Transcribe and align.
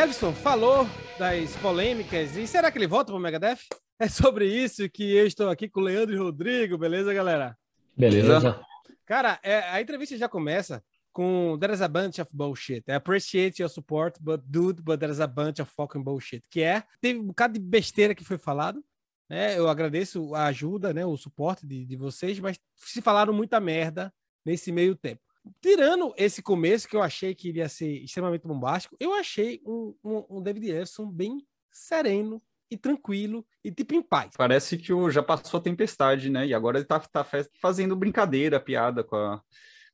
Elson 0.00 0.32
falou 0.32 0.86
das 1.18 1.54
polêmicas 1.58 2.34
e 2.34 2.46
será 2.46 2.72
que 2.72 2.78
ele 2.78 2.86
volta 2.86 3.12
para 3.12 3.18
o 3.18 3.20
Megadeth? 3.20 3.58
É 3.98 4.08
sobre 4.08 4.46
isso 4.46 4.88
que 4.88 5.14
eu 5.14 5.26
estou 5.26 5.50
aqui 5.50 5.68
com 5.68 5.80
o 5.80 5.82
Leandro 5.82 6.14
e 6.14 6.18
Rodrigo, 6.18 6.78
beleza, 6.78 7.12
galera? 7.12 7.54
Beleza. 7.94 8.58
Cara, 9.04 9.38
é, 9.42 9.58
a 9.58 9.78
entrevista 9.78 10.16
já 10.16 10.26
começa 10.26 10.82
com 11.12 11.58
There's 11.60 11.82
a 11.82 11.88
bunch 11.88 12.18
of 12.18 12.34
bullshit. 12.34 12.82
I 12.88 12.94
appreciate 12.94 13.60
your 13.60 13.68
support, 13.68 14.18
but 14.22 14.40
dude, 14.46 14.80
but 14.80 14.98
there's 14.98 15.20
a 15.20 15.26
bunch 15.26 15.60
of 15.60 15.70
fucking 15.70 16.02
bullshit. 16.02 16.42
Que 16.48 16.62
é, 16.62 16.82
teve 16.98 17.18
um 17.18 17.26
bocado 17.26 17.52
de 17.52 17.60
besteira 17.60 18.14
que 18.14 18.24
foi 18.24 18.38
falado, 18.38 18.82
né? 19.28 19.58
Eu 19.58 19.68
agradeço 19.68 20.34
a 20.34 20.46
ajuda, 20.46 20.94
né? 20.94 21.04
O 21.04 21.14
suporte 21.18 21.66
de, 21.66 21.84
de 21.84 21.96
vocês, 21.96 22.40
mas 22.40 22.58
se 22.74 23.02
falaram 23.02 23.34
muita 23.34 23.60
merda 23.60 24.10
nesse 24.46 24.72
meio 24.72 24.96
tempo. 24.96 25.29
Tirando 25.60 26.12
esse 26.16 26.42
começo, 26.42 26.88
que 26.88 26.96
eu 26.96 27.02
achei 27.02 27.34
que 27.34 27.48
iria 27.48 27.68
ser 27.68 27.90
extremamente 28.02 28.46
bombástico, 28.46 28.96
eu 29.00 29.14
achei 29.14 29.60
um, 29.64 29.94
um, 30.04 30.24
um 30.30 30.42
David 30.42 30.70
Ellison 30.70 31.10
bem 31.10 31.46
sereno 31.70 32.40
e 32.70 32.76
tranquilo 32.76 33.44
e 33.64 33.70
tipo 33.70 33.94
em 33.94 34.02
paz. 34.02 34.30
Parece 34.36 34.76
que 34.78 34.92
o, 34.92 35.10
já 35.10 35.22
passou 35.22 35.58
a 35.58 35.62
tempestade, 35.62 36.30
né? 36.30 36.46
E 36.46 36.54
agora 36.54 36.78
ele 36.78 36.86
tá, 36.86 37.00
tá 37.00 37.26
fazendo 37.60 37.96
brincadeira, 37.96 38.60
piada 38.60 39.02
com 39.02 39.16
a, 39.16 39.42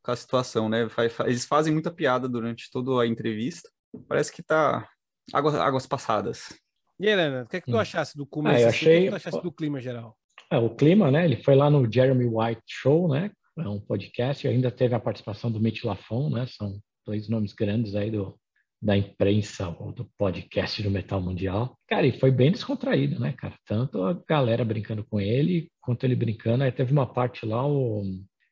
com 0.02 0.10
a 0.10 0.16
situação, 0.16 0.68
né? 0.68 0.86
Eles 1.24 1.46
fazem 1.46 1.72
muita 1.72 1.90
piada 1.90 2.28
durante 2.28 2.70
toda 2.70 3.02
a 3.02 3.06
entrevista. 3.06 3.70
Parece 4.08 4.30
que 4.32 4.42
tá 4.42 4.86
águas, 5.32 5.54
águas 5.54 5.86
passadas. 5.86 6.52
E 6.98 7.06
Helena, 7.06 7.44
o 7.44 7.46
que, 7.46 7.56
é 7.56 7.60
que 7.60 7.70
tu 7.70 7.76
hum. 7.76 7.80
achasse 7.80 8.16
do 8.16 8.26
começo? 8.26 8.56
Ah, 8.56 8.60
eu 8.60 8.68
achei... 8.68 8.98
O 8.98 9.02
que, 9.04 9.10
tu 9.10 9.16
achasse 9.16 9.42
do 9.42 9.52
clima 9.52 9.80
geral? 9.80 10.16
É, 10.50 10.58
o 10.58 10.74
clima, 10.74 11.10
né? 11.10 11.24
Ele 11.24 11.42
foi 11.42 11.54
lá 11.54 11.68
no 11.70 11.90
Jeremy 11.90 12.26
White 12.26 12.62
Show, 12.66 13.08
né? 13.08 13.30
É 13.58 13.68
um 13.68 13.80
podcast, 13.80 14.46
e 14.46 14.50
ainda 14.50 14.70
teve 14.70 14.94
a 14.94 15.00
participação 15.00 15.50
do 15.50 15.60
Mitch 15.60 15.82
Lafon, 15.82 16.28
né? 16.28 16.46
São 16.46 16.78
dois 17.06 17.28
nomes 17.28 17.54
grandes 17.54 17.94
aí 17.94 18.10
do, 18.10 18.38
da 18.82 18.96
imprensa 18.96 19.74
ou 19.80 19.92
do 19.92 20.04
podcast 20.18 20.82
do 20.82 20.90
Metal 20.90 21.20
Mundial. 21.20 21.78
Cara, 21.88 22.06
e 22.06 22.18
foi 22.18 22.30
bem 22.30 22.52
descontraído, 22.52 23.18
né, 23.18 23.32
cara? 23.32 23.54
Tanto 23.66 24.02
a 24.02 24.12
galera 24.28 24.64
brincando 24.64 25.04
com 25.04 25.20
ele, 25.20 25.70
quanto 25.80 26.04
ele 26.04 26.14
brincando. 26.14 26.64
Aí 26.64 26.72
teve 26.72 26.92
uma 26.92 27.06
parte 27.06 27.46
lá, 27.46 27.66
o... 27.66 28.02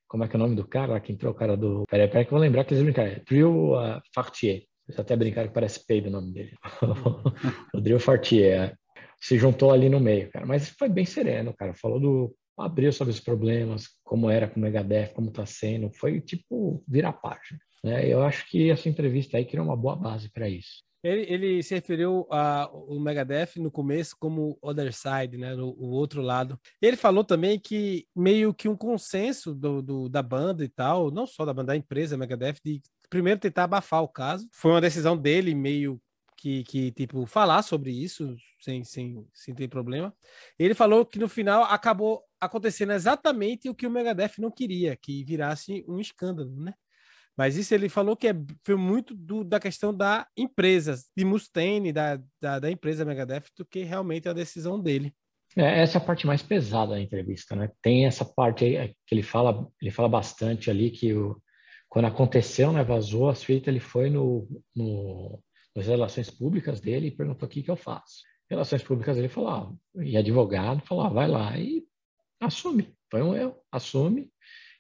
Como 0.09 0.25
é 0.25 0.29
que 0.29 0.37
é 0.37 0.39
o 0.39 0.43
nome 0.43 0.57
do 0.57 0.67
cara 0.67 0.93
lá 0.93 1.01
que 1.01 1.13
entrou? 1.13 1.33
O 1.33 1.37
cara 1.37 1.57
do... 1.57 1.85
Peraí, 1.91 2.09
peraí 2.09 2.25
que 2.25 2.29
eu 2.29 2.39
vou 2.39 2.41
lembrar 2.41 2.65
que 2.65 2.73
eles 2.73 2.85
brincaram. 2.85 3.11
É 3.11 3.21
Drill 3.29 3.73
uh, 3.73 4.01
Fartier. 4.15 4.65
Eles 4.89 4.99
até 4.99 5.17
brincaram 5.17 5.49
que 5.49 5.55
parece 5.55 5.85
peido 5.85 6.09
o 6.09 6.13
nome 6.13 6.33
dele. 6.33 6.53
o 7.75 7.81
Drill 7.81 8.01
Fartier. 8.01 8.71
É. 8.71 8.75
Se 9.21 9.39
juntou 9.39 9.73
ali 9.73 9.89
no 9.89 10.01
meio, 10.01 10.31
cara. 10.31 10.47
Mas 10.47 10.71
foi 10.71 10.89
bem 10.89 11.05
sereno, 11.05 11.53
cara. 11.55 11.75
Falou 11.75 12.01
do 12.01 12.37
abriu 12.57 12.93
sobre 12.93 13.13
os 13.13 13.21
problemas, 13.21 13.89
como 14.03 14.31
era 14.31 14.49
com 14.49 14.59
o 14.59 14.63
Megadeth, 14.63 15.13
como 15.15 15.29
está 15.29 15.45
sendo, 15.45 15.91
foi 15.91 16.21
tipo 16.21 16.83
virar 16.87 17.13
página. 17.15 17.59
Né? 17.83 18.09
Eu 18.09 18.23
acho 18.23 18.49
que 18.49 18.71
essa 18.71 18.89
entrevista 18.89 19.37
aí 19.37 19.45
criou 19.45 19.67
uma 19.67 19.77
boa 19.77 19.97
base 19.97 20.31
para 20.31 20.49
isso. 20.49 20.83
Ele, 21.03 21.27
ele, 21.29 21.63
se 21.63 21.75
referiu 21.75 22.27
ao 22.31 22.99
Megadeth 22.99 23.57
no 23.57 23.71
começo 23.71 24.17
como 24.19 24.59
Other 24.63 24.91
Side, 24.91 25.37
né, 25.37 25.55
o, 25.55 25.69
o, 25.69 25.91
outro 25.91 26.23
lado. 26.23 26.59
Ele 26.81 26.97
falou 26.97 27.23
também 27.23 27.61
que 27.61 28.07
meio 28.17 28.55
que 28.55 28.71
um 28.71 28.77
consenso 28.77 29.55
do, 29.55 29.83
do, 29.83 30.09
da 30.09 30.23
banda 30.23 30.65
e 30.65 30.69
tal, 30.69 31.11
não 31.11 31.27
só 31.27 31.45
da 31.45 31.53
banda, 31.53 31.69
da 31.69 31.77
empresa 31.77 32.17
Megadeth, 32.17 32.57
de 32.65 32.81
primeiro 33.11 33.39
tentar 33.39 33.65
abafar 33.65 34.03
o 34.03 34.09
caso. 34.09 34.49
Foi 34.51 34.71
uma 34.71 34.81
decisão 34.81 35.15
dele 35.15 35.55
meio 35.55 36.01
que, 36.39 36.65
que 36.65 36.91
tipo, 36.93 37.27
falar 37.27 37.63
sobre 37.63 37.91
isso 37.91 38.35
sem, 38.59 38.83
sem, 38.83 39.27
sem 39.33 39.55
ter 39.55 39.69
problema. 39.69 40.15
Ele 40.59 40.75
falou 40.75 41.05
que 41.05 41.19
no 41.19 41.29
final 41.29 41.65
acabou 41.65 42.23
acontecendo 42.45 42.93
exatamente 42.93 43.69
o 43.69 43.75
que 43.75 43.87
o 43.87 43.91
Megadeth 43.91 44.35
não 44.39 44.51
queria, 44.51 44.97
que 44.97 45.25
virasse 45.25 45.85
um 45.89 45.99
escândalo, 45.99 46.55
né? 46.57 46.75
Mas 47.37 47.57
isso 47.57 47.75
ele 47.75 47.89
falou 47.89 48.17
que 48.17 48.29
é, 48.29 48.35
foi 48.65 48.77
muito 48.77 49.13
do, 49.15 49.43
da 49.43 49.59
questão 49.59 49.93
da 49.93 50.27
empresa, 50.37 50.97
de 51.17 51.25
Mustaine, 51.25 51.93
da, 51.93 52.21
da, 52.41 52.61
da, 52.61 52.71
empresa 52.71 53.05
Megadeth, 53.05 53.47
do 53.57 53.65
que 53.65 53.83
realmente 53.83 54.29
a 54.29 54.33
decisão 54.33 54.81
dele. 54.81 55.13
É, 55.57 55.83
essa 55.83 55.99
é 55.99 56.01
a 56.01 56.05
parte 56.05 56.27
mais 56.27 56.43
pesada 56.43 56.93
da 56.93 57.01
entrevista, 57.01 57.57
né? 57.57 57.71
Tem 57.83 58.07
essa 58.07 58.25
parte 58.25 58.77
é, 58.77 58.89
que 59.07 59.15
ele 59.15 59.23
fala, 59.23 59.69
ele 59.81 59.91
fala 59.91 60.09
bastante 60.09 60.71
ali 60.71 60.91
que 60.91 61.13
o, 61.13 61.37
quando 61.95 62.07
aconteceu, 62.07 62.73
né, 62.73 62.83
vazou 62.83 63.29
as 63.29 63.43
fitas, 63.45 63.69
ele 63.69 63.79
foi 63.79 64.11
no, 64.11 64.49
no, 64.75 65.41
nas 65.77 65.87
relações 65.87 66.29
públicas 66.29 66.81
dele 66.81 67.07
e 67.07 67.17
perguntou 67.17 67.47
o 67.47 67.51
que, 67.51 67.63
que 67.63 67.71
eu 67.71 67.77
faço. 67.77 68.23
Relações 68.51 68.83
públicas 68.83 69.17
ele 69.17 69.29
falou, 69.29 69.51
ah, 69.51 69.73
e 70.03 70.17
advogado 70.17 70.85
falou, 70.85 71.05
ah, 71.05 71.09
vai 71.09 71.29
lá 71.29 71.57
e 71.57 71.85
assume. 72.41 72.95
Foi 73.11 73.23
um 73.23 73.35
erro, 73.35 73.57
assume. 73.71 74.31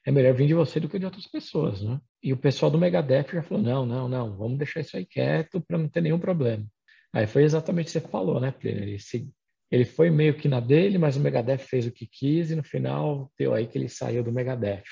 É 0.06 0.10
melhor 0.10 0.34
vir 0.34 0.47
de 0.47 0.54
você 0.54 0.78
do 0.78 0.88
que 0.88 0.98
de 0.98 1.06
outras 1.06 1.26
pessoas, 1.26 1.82
né? 1.82 2.00
E 2.22 2.32
o 2.32 2.37
pessoal 2.37 2.70
do 2.70 2.78
Megadeth 2.78 3.32
já 3.32 3.42
falou: 3.42 3.62
não, 3.62 3.87
não, 3.87 4.09
não, 4.09 4.37
vamos 4.37 4.59
deixar 4.59 4.81
isso 4.81 4.97
aí 4.97 5.06
quieto 5.06 5.60
para 5.60 5.78
não 5.78 5.88
ter 5.88 6.00
nenhum 6.03 6.19
problema. 6.19 6.66
Aí 7.12 7.26
foi 7.26 7.44
exatamente 7.44 7.84
o 7.84 7.92
que 7.92 7.92
você 7.92 8.00
falou, 8.00 8.41
né, 8.41 8.53
Ele, 8.65 8.98
se, 8.98 9.31
ele 9.74 9.84
foi 9.84 10.08
meio 10.08 10.34
que 10.34 10.46
na 10.46 10.60
dele, 10.60 10.98
mas 10.98 11.16
o 11.16 11.20
Megadeth 11.20 11.58
fez 11.58 11.84
o 11.84 11.90
que 11.90 12.06
quis 12.06 12.52
e 12.52 12.54
no 12.54 12.62
final 12.62 13.28
deu 13.36 13.52
aí 13.52 13.66
que 13.66 13.76
ele 13.76 13.88
saiu 13.88 14.22
do 14.22 14.30
Megadeth. 14.30 14.84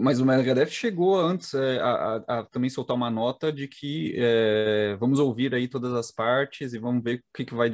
Mas 0.00 0.18
o 0.18 0.24
Megadeth 0.24 0.70
chegou 0.70 1.20
antes 1.20 1.52
é, 1.52 1.78
a, 1.78 1.90
a, 2.26 2.38
a, 2.38 2.44
também 2.44 2.70
soltar 2.70 2.96
uma 2.96 3.10
nota 3.10 3.52
de 3.52 3.68
que 3.68 4.14
é, 4.16 4.96
vamos 4.98 5.18
ouvir 5.18 5.54
aí 5.54 5.68
todas 5.68 5.92
as 5.92 6.10
partes 6.10 6.72
e 6.72 6.78
vamos 6.78 7.04
ver 7.04 7.16
o 7.16 7.20
que, 7.36 7.44
que 7.44 7.54
vai 7.54 7.70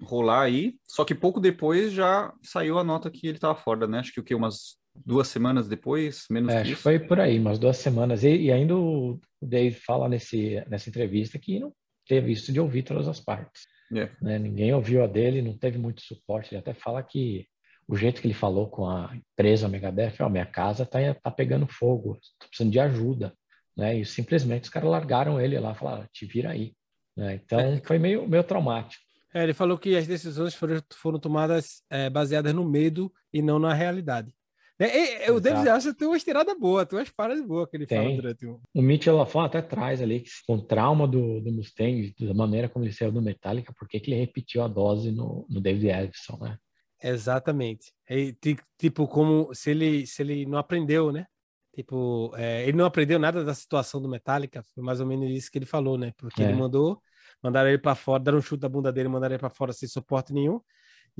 rolar 0.00 0.42
aí. 0.42 0.76
Só 0.86 1.04
que 1.04 1.16
pouco 1.16 1.40
depois 1.40 1.92
já 1.92 2.32
saiu 2.44 2.78
a 2.78 2.84
nota 2.84 3.10
que 3.10 3.26
ele 3.26 3.38
estava 3.38 3.56
fora, 3.56 3.88
né? 3.88 3.98
Acho 3.98 4.12
que 4.12 4.20
o 4.20 4.24
que 4.24 4.36
umas 4.36 4.76
duas 5.04 5.26
semanas 5.26 5.66
depois, 5.66 6.26
menos 6.30 6.54
é, 6.54 6.62
que 6.62 6.70
isso. 6.70 6.82
Foi 6.82 7.00
por 7.00 7.18
aí, 7.18 7.40
umas 7.40 7.58
duas 7.58 7.76
semanas. 7.76 8.22
E, 8.22 8.36
e, 8.36 8.52
ainda 8.52 8.76
o 8.76 9.18
Dave 9.42 9.74
fala 9.74 10.08
nesse, 10.08 10.64
nessa 10.68 10.88
entrevista 10.88 11.40
que 11.40 11.58
não 11.58 11.72
teve 12.06 12.30
isso 12.30 12.52
de 12.52 12.60
ouvir 12.60 12.84
todas 12.84 13.08
as 13.08 13.18
partes. 13.18 13.66
Yeah. 13.90 14.12
É. 14.20 14.24
Né? 14.24 14.38
Ninguém 14.38 14.72
ouviu 14.72 15.02
a 15.02 15.06
dele, 15.06 15.42
não 15.42 15.56
teve 15.56 15.78
muito 15.78 16.02
suporte. 16.02 16.54
Ele 16.54 16.60
até 16.60 16.74
fala 16.74 17.02
que 17.02 17.46
o 17.86 17.96
jeito 17.96 18.20
que 18.20 18.26
ele 18.26 18.34
falou 18.34 18.68
com 18.68 18.86
a 18.86 19.10
empresa 19.14 19.68
Megadeth, 19.68 20.16
ó, 20.20 20.28
minha 20.28 20.46
casa 20.46 20.84
tá, 20.84 20.98
tá 21.14 21.30
pegando 21.30 21.66
fogo, 21.66 22.18
tô 22.38 22.48
precisando 22.48 22.72
de 22.72 22.80
ajuda. 22.80 23.32
Né? 23.76 23.98
E 23.98 24.04
simplesmente 24.04 24.64
os 24.64 24.70
caras 24.70 24.90
largaram 24.90 25.40
ele 25.40 25.58
lá, 25.58 25.74
falaram, 25.74 26.06
te 26.12 26.26
vira 26.26 26.50
aí. 26.50 26.74
Né? 27.16 27.40
Então 27.42 27.60
é. 27.60 27.80
foi 27.80 27.98
meio, 27.98 28.28
meio 28.28 28.44
traumático. 28.44 29.02
É, 29.32 29.42
ele 29.42 29.54
falou 29.54 29.78
que 29.78 29.96
as 29.96 30.06
decisões 30.06 30.54
foram, 30.54 30.80
foram 30.94 31.18
tomadas 31.18 31.82
é, 31.90 32.08
baseadas 32.08 32.54
no 32.54 32.68
medo 32.68 33.12
e 33.32 33.42
não 33.42 33.58
na 33.58 33.74
realidade. 33.74 34.32
É, 34.80 35.30
o 35.32 35.40
David 35.40 35.68
Arce 35.68 35.92
tem 35.92 36.06
uma 36.06 36.16
estirada 36.16 36.54
boa, 36.54 36.86
tem 36.86 36.98
umas 36.98 37.10
paradas 37.10 37.44
boas 37.44 37.68
que 37.68 37.76
ele 37.76 37.86
tem. 37.86 37.98
fala 37.98 38.14
durante 38.14 38.46
o. 38.46 38.60
O 38.72 38.80
Mitchell 38.80 39.16
Lafon 39.16 39.40
até 39.40 39.60
traz 39.60 40.00
ali 40.00 40.20
que 40.20 40.30
com 40.46 40.54
o 40.54 40.62
trauma 40.62 41.06
do, 41.08 41.40
do 41.40 41.50
Mustang, 41.50 42.14
da 42.20 42.32
maneira 42.32 42.68
como 42.68 42.84
ele 42.84 42.92
saiu 42.92 43.10
do 43.10 43.20
Metallica, 43.20 43.72
por 43.76 43.88
que 43.88 43.96
ele 43.96 44.14
repetiu 44.14 44.62
a 44.62 44.68
dose 44.68 45.10
no, 45.10 45.44
no 45.50 45.60
David 45.60 45.88
Ellison, 45.88 46.38
né? 46.40 46.56
Exatamente. 47.02 47.92
E, 48.08 48.36
tipo, 48.76 49.06
como 49.08 49.52
se 49.52 49.70
ele, 49.70 50.06
se 50.06 50.22
ele 50.22 50.46
não 50.46 50.58
aprendeu, 50.58 51.10
né? 51.10 51.26
Tipo, 51.74 52.32
é, 52.36 52.62
ele 52.66 52.76
não 52.76 52.84
aprendeu 52.84 53.18
nada 53.18 53.44
da 53.44 53.54
situação 53.54 54.00
do 54.00 54.08
Metallica, 54.08 54.62
foi 54.74 54.82
mais 54.82 55.00
ou 55.00 55.06
menos 55.06 55.30
isso 55.30 55.50
que 55.50 55.58
ele 55.58 55.66
falou, 55.66 55.96
né? 55.96 56.12
Porque 56.16 56.42
é. 56.42 56.46
ele 56.46 56.54
mandou, 56.54 57.00
mandaram 57.42 57.68
ele 57.68 57.78
para 57.78 57.94
fora, 57.94 58.22
deram 58.22 58.38
um 58.38 58.42
chute 58.42 58.60
da 58.60 58.68
bunda 58.68 58.92
dele, 58.92 59.08
mandaram 59.08 59.34
ele 59.34 59.40
para 59.40 59.50
fora 59.50 59.72
sem 59.72 59.88
suporte 59.88 60.32
nenhum. 60.32 60.60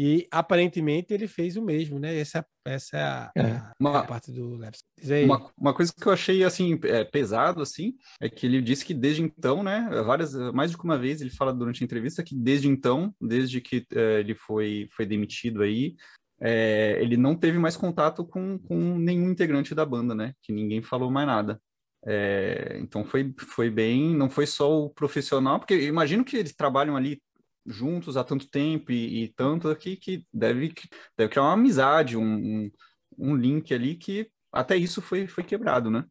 E 0.00 0.28
aparentemente 0.31 1.12
ele 1.12 1.26
fez 1.26 1.56
o 1.56 1.62
mesmo, 1.62 1.98
né? 1.98 2.16
Essa, 2.16 2.47
essa 2.64 2.97
é 2.97 3.03
a, 3.03 3.32
é. 3.34 3.42
a, 3.42 3.72
uma, 3.81 3.98
a 3.98 4.04
parte 4.04 4.31
do 4.31 4.54
Leves. 4.56 4.84
Uma, 5.25 5.50
uma, 5.59 5.75
coisa 5.75 5.92
que 5.92 6.06
eu 6.06 6.12
achei 6.12 6.44
assim 6.44 6.78
é, 6.84 7.03
pesado 7.03 7.60
assim 7.60 7.97
é 8.20 8.28
que 8.28 8.47
ele 8.47 8.62
disse 8.62 8.84
que 8.84 8.94
desde 8.94 9.22
então, 9.22 9.60
né? 9.60 9.88
Várias, 10.06 10.34
mais 10.53 10.70
de 10.70 10.76
uma 10.76 10.97
vez 10.97 11.20
ele 11.20 11.31
fala 11.31 11.53
durante 11.53 11.82
a 11.82 11.84
entrevista 11.84 12.22
que 12.22 12.37
desde 12.37 12.69
então, 12.69 13.12
desde 13.20 13.60
que 13.60 13.84
é, 13.92 14.20
ele 14.20 14.37
foi 14.37 14.87
foi 14.92 15.04
demitido 15.04 15.62
aí, 15.62 15.97
é, 16.41 16.97
ele 17.00 17.16
não 17.16 17.34
teve 17.34 17.58
mais 17.58 17.76
contato 17.76 18.25
com, 18.25 18.56
com 18.56 18.97
nenhum 18.97 19.28
integrante 19.28 19.75
da 19.75 19.84
banda, 19.84 20.14
né? 20.14 20.32
Que 20.42 20.53
ninguém 20.53 20.81
falou 20.81 21.10
mais 21.10 21.26
nada. 21.26 21.60
É, 22.06 22.78
então 22.81 23.04
foi, 23.04 23.34
foi 23.37 23.69
bem, 23.69 24.14
não 24.14 24.31
foi 24.31 24.47
só 24.47 24.84
o 24.84 24.91
profissional, 24.91 25.58
porque 25.58 25.75
imagino 25.87 26.25
que 26.25 26.37
eles 26.37 26.55
trabalham 26.55 26.96
ali 26.96 27.20
juntos 27.69 28.17
há 28.17 28.25
tanto 28.25 28.49
tempo 28.49 28.91
e, 28.93 29.25
e 29.25 29.29
tanto 29.29 29.69
aqui 29.69 29.97
que 29.97 30.25
deve, 30.32 30.73
deve 31.17 31.31
criar 31.31 31.44
uma 31.44 31.53
amizade, 31.53 32.17
um, 32.17 32.70
um, 33.19 33.37
link 33.37 33.73
ali 33.73 33.94
que 33.94 34.29
até 34.53 34.76
isso 34.76 35.03
foi, 35.03 35.26
foi 35.26 35.44
quebrado, 35.44 35.91
né? 35.91 36.05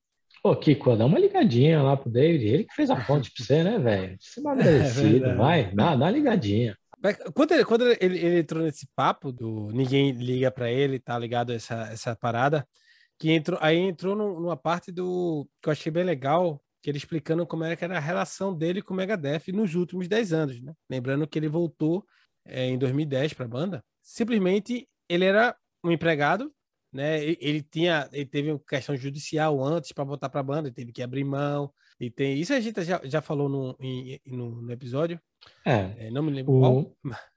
Ô, 0.43 0.55
Kiko, 0.55 0.95
dá 0.95 1.05
uma 1.05 1.19
ligadinha 1.19 1.81
lá 1.81 1.97
pro 1.97 2.11
David, 2.11 2.45
ele 2.45 2.63
que 2.63 2.75
fez 2.75 2.89
a 2.89 2.95
ponte 2.95 3.31
pra 3.31 3.43
você, 3.43 3.63
né, 3.63 3.79
velho? 3.79 4.17
Você 4.19 4.39
é 4.39 4.49
agradecido, 4.49 5.25
é 5.25 5.35
vai, 5.35 5.75
dá, 5.75 5.95
dá 5.95 6.05
uma 6.05 6.11
ligadinha. 6.11 6.77
Quando, 7.33 7.51
ele, 7.51 7.65
quando 7.65 7.87
ele, 7.87 8.17
ele, 8.17 8.39
entrou 8.39 8.63
nesse 8.63 8.87
papo 8.95 9.31
do 9.31 9.69
ninguém 9.71 10.11
liga 10.11 10.51
para 10.51 10.71
ele, 10.71 10.99
tá 10.99 11.17
ligado 11.17 11.53
essa, 11.53 11.89
essa 11.91 12.15
parada, 12.15 12.67
que 13.19 13.31
entrou, 13.31 13.59
aí 13.61 13.77
entrou 13.77 14.15
numa 14.15 14.57
parte 14.57 14.91
do 14.91 15.47
que 15.61 15.69
eu 15.69 15.71
achei 15.71 15.91
bem 15.91 16.03
legal, 16.03 16.61
que 16.87 16.91
ele 16.91 16.97
explicando 16.97 17.45
como 17.45 17.65
era 17.65 17.75
que 17.75 17.83
era 17.83 17.97
a 17.97 17.99
relação 17.99 18.55
dele 18.55 18.81
com 18.81 18.93
o 18.93 18.97
Megadeth 18.97 19.51
nos 19.51 19.75
últimos 19.75 20.07
10 20.07 20.31
anos, 20.31 20.61
né? 20.61 20.73
Lembrando 20.89 21.27
que 21.27 21.37
ele 21.37 21.49
voltou 21.49 22.05
é, 22.45 22.65
em 22.67 22.77
2010 22.77 23.33
para 23.33 23.43
a 23.43 23.49
banda. 23.49 23.83
Simplesmente 24.01 24.87
ele 25.09 25.25
era 25.25 25.53
um 25.83 25.91
empregado, 25.91 26.49
né? 26.93 27.21
Ele, 27.21 27.61
tinha, 27.61 28.07
ele 28.13 28.25
teve 28.25 28.51
uma 28.53 28.59
questão 28.65 28.95
judicial 28.95 29.61
antes 29.61 29.91
para 29.91 30.05
voltar 30.05 30.29
para 30.29 30.39
a 30.39 30.43
banda, 30.43 30.69
ele 30.69 30.75
teve 30.75 30.93
que 30.93 31.03
abrir 31.03 31.25
mão, 31.25 31.69
E 31.99 32.09
tem 32.09 32.39
isso 32.39 32.53
a 32.53 32.59
gente 32.61 32.81
já, 32.85 33.01
já 33.03 33.21
falou 33.21 33.49
no, 33.49 33.75
em, 33.81 34.17
no, 34.25 34.61
no, 34.61 34.71
episódio. 34.71 35.19
É. 35.65 36.07
é. 36.07 36.09
Não 36.09 36.23
me 36.23 36.31
lembro 36.31 36.53
o... 36.53 36.59
qual. 36.61 36.97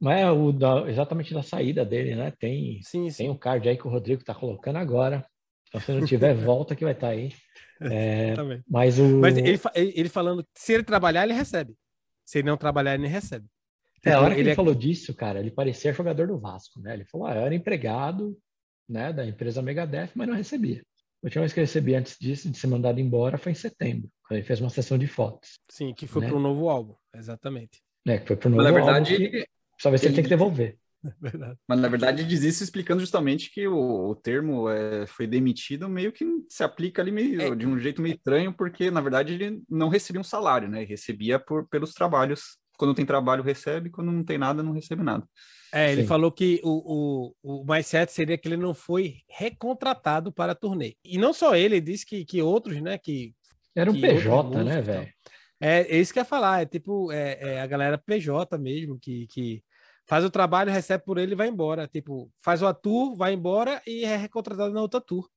Mas 0.00 0.20
é 0.20 0.30
o 0.30 0.52
da, 0.52 0.88
exatamente 0.88 1.34
da 1.34 1.42
saída 1.42 1.84
dele, 1.84 2.14
né? 2.14 2.32
Tem, 2.38 2.80
sim, 2.82 3.10
sim. 3.10 3.24
tem 3.24 3.30
um 3.30 3.36
card 3.36 3.68
aí 3.68 3.76
que 3.76 3.86
o 3.88 3.90
Rodrigo 3.90 4.22
tá 4.22 4.32
colocando 4.32 4.76
agora. 4.76 5.26
Então, 5.72 5.80
se 5.80 5.92
não 5.92 6.06
tiver, 6.06 6.34
volta 6.36 6.76
que 6.76 6.84
vai 6.84 6.92
estar 6.92 7.06
tá 7.06 7.12
aí. 7.12 7.32
É, 7.80 8.34
mas 8.68 8.98
o... 8.98 9.18
mas 9.18 9.36
ele, 9.36 9.58
ele 9.74 10.08
falando 10.08 10.44
que 10.44 10.60
se 10.60 10.72
ele 10.72 10.84
trabalhar, 10.84 11.24
ele 11.24 11.32
recebe. 11.32 11.74
Se 12.24 12.38
ele 12.38 12.48
não 12.48 12.56
trabalhar, 12.56 12.94
ele 12.94 13.04
nem 13.04 13.10
recebe. 13.10 13.46
É, 14.04 14.12
a 14.12 14.20
hora 14.20 14.34
que 14.34 14.40
ele, 14.40 14.48
ele 14.48 14.50
é... 14.50 14.54
falou 14.54 14.74
disso, 14.74 15.14
cara, 15.14 15.40
ele 15.40 15.50
parecia 15.50 15.92
jogador 15.92 16.26
do 16.26 16.38
Vasco, 16.38 16.80
né? 16.80 16.94
Ele 16.94 17.04
falou, 17.04 17.26
ah, 17.26 17.34
eu 17.34 17.42
era 17.42 17.54
empregado 17.54 18.36
né, 18.88 19.12
da 19.12 19.24
empresa 19.24 19.62
Megadeth, 19.62 20.10
mas 20.14 20.28
não 20.28 20.34
recebia. 20.34 20.82
A 21.22 21.26
última 21.26 21.42
vez 21.42 21.52
que 21.52 21.60
eu 21.60 21.64
recebi 21.64 21.94
antes 21.94 22.16
disso, 22.18 22.50
de 22.50 22.58
ser 22.58 22.66
mandado 22.66 23.00
embora, 23.00 23.38
foi 23.38 23.52
em 23.52 23.54
setembro, 23.54 24.10
quando 24.26 24.38
ele 24.38 24.46
fez 24.46 24.60
uma 24.60 24.70
sessão 24.70 24.98
de 24.98 25.06
fotos. 25.06 25.60
Sim, 25.70 25.94
que 25.94 26.06
foi 26.06 26.22
né? 26.22 26.28
para 26.28 26.36
um 26.36 26.40
novo 26.40 26.68
álbum, 26.68 26.94
exatamente. 27.14 27.80
É, 28.06 28.18
que 28.18 28.26
foi 28.26 28.36
para 28.36 28.48
um 28.48 28.52
novo 28.52 28.62
mas, 28.64 28.72
na 28.72 28.78
verdade, 28.78 29.12
álbum. 29.14 29.30
Que... 29.30 29.46
Só 29.80 29.90
ver 29.90 29.98
se 29.98 30.06
ele 30.06 30.14
tem 30.14 30.24
que 30.24 30.30
devolver. 30.30 30.78
Verdade. 31.20 31.58
Mas 31.68 31.80
na 31.80 31.88
verdade 31.88 32.24
diz 32.24 32.42
isso 32.42 32.62
explicando 32.62 33.00
justamente 33.00 33.50
que 33.52 33.66
o, 33.66 34.10
o 34.10 34.14
termo 34.14 34.68
é, 34.68 35.06
foi 35.06 35.26
demitido 35.26 35.88
meio 35.88 36.12
que 36.12 36.24
se 36.48 36.62
aplica 36.62 37.02
ali 37.02 37.10
meio, 37.10 37.40
é. 37.40 37.54
de 37.54 37.66
um 37.66 37.78
jeito 37.78 38.00
meio 38.00 38.14
estranho, 38.14 38.52
porque 38.52 38.90
na 38.90 39.00
verdade 39.00 39.34
ele 39.34 39.62
não 39.68 39.88
recebia 39.88 40.20
um 40.20 40.24
salário, 40.24 40.68
né? 40.68 40.84
recebia 40.84 41.38
por, 41.38 41.66
pelos 41.68 41.92
trabalhos. 41.92 42.60
Quando 42.78 42.94
tem 42.94 43.04
trabalho, 43.04 43.42
recebe, 43.42 43.90
quando 43.90 44.10
não 44.10 44.24
tem 44.24 44.38
nada, 44.38 44.62
não 44.62 44.72
recebe 44.72 45.02
nada. 45.02 45.24
É, 45.72 45.92
ele 45.92 46.02
Sim. 46.02 46.08
falou 46.08 46.32
que 46.32 46.60
o, 46.64 47.34
o, 47.42 47.60
o 47.60 47.64
mais 47.64 47.86
certo 47.86 48.10
seria 48.10 48.36
que 48.36 48.48
ele 48.48 48.56
não 48.56 48.74
foi 48.74 49.18
recontratado 49.28 50.32
para 50.32 50.52
a 50.52 50.54
turnê. 50.54 50.96
E 51.04 51.16
não 51.16 51.32
só 51.32 51.54
ele, 51.54 51.76
ele 51.76 51.80
disse 51.80 52.04
que, 52.04 52.24
que 52.24 52.42
outros, 52.42 52.80
né, 52.80 52.98
que... 52.98 53.34
Era 53.74 53.90
um 53.90 54.00
PJ, 54.00 54.64
né, 54.64 54.80
velho? 54.80 55.08
É, 55.60 55.82
é 55.82 55.98
isso 55.98 56.12
que 56.12 56.18
eu 56.18 56.22
ia 56.22 56.26
falar, 56.26 56.62
é 56.62 56.66
tipo, 56.66 57.12
é, 57.12 57.38
é 57.40 57.60
a 57.60 57.66
galera 57.66 57.96
PJ 57.96 58.58
mesmo, 58.58 58.98
que, 58.98 59.28
que 59.28 59.62
faz 60.06 60.24
o 60.24 60.30
trabalho, 60.30 60.72
recebe 60.72 61.04
por 61.04 61.18
ele 61.18 61.32
e 61.32 61.36
vai 61.36 61.48
embora. 61.48 61.86
Tipo, 61.86 62.30
faz 62.40 62.62
o 62.62 62.74
tour, 62.74 63.16
vai 63.16 63.32
embora 63.32 63.80
e 63.86 64.04
é 64.04 64.16
recontratado 64.16 64.72
na 64.72 64.80
outra 64.80 65.00
tour. 65.00 65.28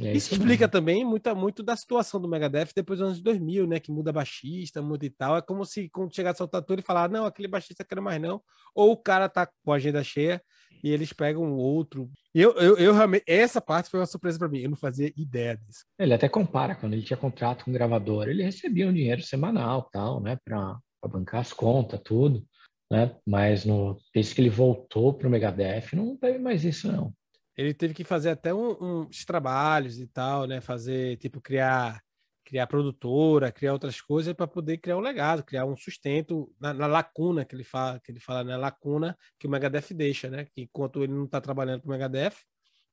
É 0.00 0.12
isso, 0.12 0.32
isso 0.32 0.34
explica 0.34 0.68
também 0.68 1.04
muito, 1.04 1.34
muito 1.34 1.60
da 1.60 1.74
situação 1.74 2.20
do 2.20 2.28
Megadeth 2.28 2.68
depois 2.74 3.00
dos 3.00 3.08
anos 3.08 3.20
2000, 3.20 3.66
né? 3.66 3.80
Que 3.80 3.90
muda 3.90 4.12
baixista, 4.12 4.80
muda 4.80 5.04
e 5.04 5.10
tal. 5.10 5.36
É 5.36 5.42
como 5.42 5.64
se 5.64 5.88
quando 5.88 6.14
chegasse 6.14 6.40
ao 6.40 6.48
tour 6.48 6.78
e 6.78 6.82
falar, 6.82 7.10
não, 7.10 7.26
aquele 7.26 7.48
baixista 7.48 7.84
quero 7.84 8.02
mais 8.02 8.20
não. 8.20 8.40
Ou 8.74 8.92
o 8.92 8.96
cara 8.96 9.28
tá 9.28 9.48
com 9.64 9.72
a 9.72 9.76
agenda 9.76 10.04
cheia 10.04 10.40
e 10.84 10.90
eles 10.90 11.12
pegam 11.12 11.52
outro. 11.56 12.08
Eu, 12.32 12.52
eu, 12.52 12.76
eu 12.76 12.94
realmente, 12.94 13.24
essa 13.26 13.60
parte 13.60 13.90
foi 13.90 13.98
uma 13.98 14.06
surpresa 14.06 14.38
para 14.38 14.48
mim. 14.48 14.60
Eu 14.60 14.70
não 14.70 14.76
fazia 14.76 15.12
ideia 15.16 15.56
disso. 15.56 15.84
Ele 15.98 16.14
até 16.14 16.28
compara 16.28 16.76
quando 16.76 16.92
ele 16.92 17.02
tinha 17.02 17.16
contrato 17.16 17.64
com 17.64 17.72
o 17.72 17.74
gravador, 17.74 18.28
ele 18.28 18.44
recebia 18.44 18.86
um 18.86 18.92
dinheiro 18.92 19.22
semanal, 19.22 19.88
tal, 19.90 20.20
né? 20.20 20.38
Para 20.44 20.78
bancar 21.08 21.40
as 21.40 21.52
contas, 21.52 22.00
tudo 22.04 22.46
né? 22.90 23.14
Mas 23.26 23.64
no, 23.64 23.98
desde 24.14 24.34
que 24.34 24.40
ele 24.40 24.50
voltou 24.50 25.14
para 25.14 25.28
o 25.28 25.30
Megadeth, 25.30 25.94
não 25.94 26.16
teve 26.16 26.38
mais 26.38 26.64
isso, 26.64 26.90
não. 26.90 27.12
Ele 27.56 27.74
teve 27.74 27.92
que 27.92 28.04
fazer 28.04 28.30
até 28.30 28.54
um, 28.54 29.06
uns 29.06 29.24
trabalhos 29.24 29.98
e 29.98 30.06
tal, 30.06 30.46
né? 30.46 30.60
Fazer, 30.60 31.16
tipo, 31.16 31.40
criar 31.40 32.00
criar 32.48 32.66
produtora, 32.66 33.52
criar 33.52 33.74
outras 33.74 34.00
coisas 34.00 34.32
para 34.32 34.46
poder 34.46 34.78
criar 34.78 34.96
um 34.96 35.00
legado, 35.00 35.44
criar 35.44 35.66
um 35.66 35.76
sustento 35.76 36.50
na, 36.58 36.72
na, 36.72 36.86
lacuna 36.86 37.44
que 37.44 37.54
ele 37.54 37.62
fala, 37.62 38.00
que 38.00 38.10
ele 38.10 38.20
fala, 38.20 38.42
né? 38.42 38.56
Lacuna 38.56 39.14
que 39.38 39.46
o 39.46 39.50
Megadeth 39.50 39.92
deixa, 39.92 40.30
né? 40.30 40.46
Que 40.46 40.62
enquanto 40.62 41.02
ele 41.02 41.12
não 41.12 41.26
está 41.26 41.42
trabalhando 41.42 41.82
para 41.82 41.88
o 41.88 41.92
Megadeth, 41.92 42.36